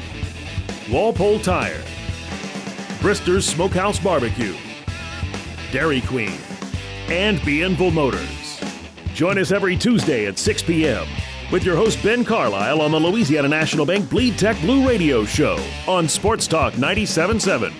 [0.90, 1.82] Walpole Tire,
[3.00, 4.54] Brister's Smokehouse Barbecue,
[5.72, 6.36] Dairy Queen,
[7.08, 8.60] and Bienville Motors.
[9.14, 11.06] Join us every Tuesday at 6 p.m.
[11.50, 15.58] with your host Ben Carlisle on the Louisiana National Bank Bleed Tech Blue Radio Show
[15.88, 17.72] on Sports Talk 97.7.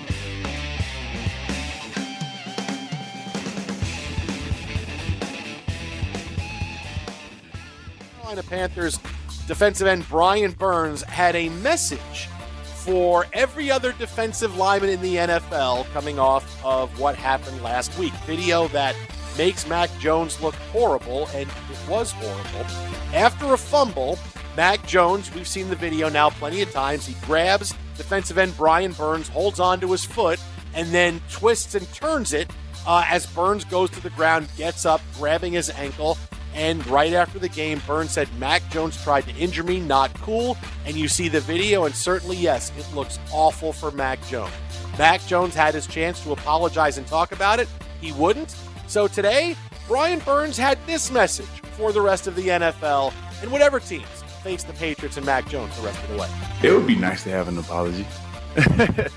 [8.34, 8.98] Carolina Panthers
[9.46, 12.28] defensive end Brian Burns had a message
[12.74, 18.12] for every other defensive lineman in the NFL coming off of what happened last week.
[18.26, 18.96] Video that
[19.38, 22.66] makes Mac Jones look horrible, and it was horrible.
[23.14, 24.18] After a fumble,
[24.56, 28.92] Mac Jones, we've seen the video now plenty of times, he grabs defensive end Brian
[28.92, 30.40] Burns, holds onto his foot,
[30.74, 32.50] and then twists and turns it
[32.86, 36.18] uh, as Burns goes to the ground, gets up, grabbing his ankle.
[36.54, 40.56] And right after the game, Burns said, Mac Jones tried to injure me, not cool.
[40.86, 44.52] And you see the video, and certainly, yes, it looks awful for Mac Jones.
[44.96, 47.68] Mac Jones had his chance to apologize and talk about it.
[48.00, 48.54] He wouldn't.
[48.86, 49.56] So today,
[49.88, 54.62] Brian Burns had this message for the rest of the NFL and whatever teams face
[54.62, 56.28] the Patriots and Mac Jones the rest of the way.
[56.62, 58.06] It would be nice to have an apology.
[58.56, 59.10] it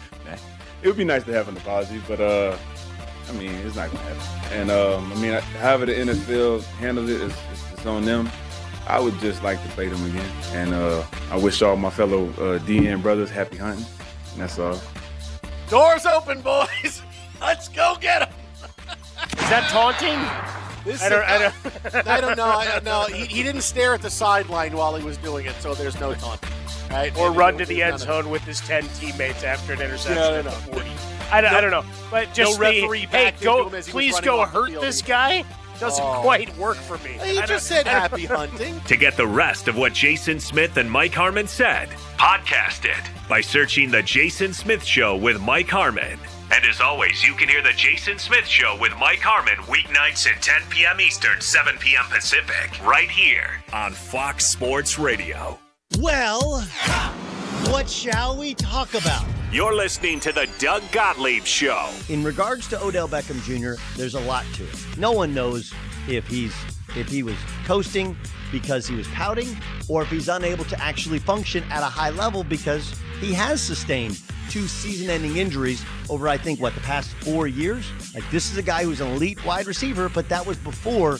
[0.84, 2.58] would be nice to have an apology, but uh,
[3.30, 4.58] I mean, it's not gonna happen.
[4.58, 8.30] And um, I mean, however the NFL handles it, it's, it's, it's on them.
[8.88, 12.28] I would just like to play them again, and uh, I wish all my fellow
[12.30, 13.86] uh, DN brothers happy hunting.
[14.34, 14.80] And that's all.
[15.70, 17.02] Doors open, boys.
[17.42, 18.30] Let's go get them.
[19.38, 20.18] Is that taunting?
[20.86, 22.46] This I don't- I don't, I don't know.
[22.46, 23.06] I don't know.
[23.14, 26.14] He, he didn't stare at the sideline while he was doing it, so there's no
[26.14, 26.50] taunting.
[26.90, 27.16] Right?
[27.18, 30.30] Or And run to the end zone with his 10 teammates after an interception Yeah,
[30.30, 30.78] I at don't the know.
[30.78, 30.90] 40.
[31.32, 31.84] I don't, I don't know.
[32.10, 35.44] But just no the, hey, go, him as he please go hurt this guy
[35.80, 36.22] doesn't Oh.
[36.22, 37.12] quite work for me.
[37.24, 38.80] He I just said happy hunting.
[38.82, 43.42] To get the rest of what Jason Smith and Mike Harmon said, podcast it by
[43.42, 46.18] searching The Jason Smith Show with Mike Harmon.
[46.50, 50.42] And as always, you can hear The Jason Smith Show with Mike Harmon weeknights at
[50.42, 51.00] 10 p.m.
[51.02, 52.06] Eastern, 7 p.m.
[52.10, 55.60] Pacific, right here on Fox Sports Radio.
[56.00, 56.62] Well,
[57.70, 59.26] what shall we talk about?
[59.50, 61.90] You're listening to The Doug Gottlieb Show.
[62.10, 64.98] In regards to Odell Beckham Jr., there's a lot to it.
[64.98, 65.74] No one knows
[66.10, 66.54] if he's
[66.98, 68.18] if he was coasting
[68.52, 69.48] because he was pouting,
[69.88, 74.20] or if he's unable to actually function at a high level because he has sustained
[74.50, 77.86] two season ending injuries over, I think, what, the past four years?
[78.14, 81.20] Like, this is a guy who's an elite wide receiver, but that was before,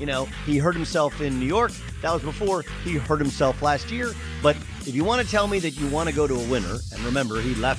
[0.00, 1.72] you know, he hurt himself in New York.
[2.02, 4.12] That was before he hurt himself last year.
[4.42, 6.78] But if you want to tell me that you want to go to a winner,
[6.92, 7.78] and remember, he left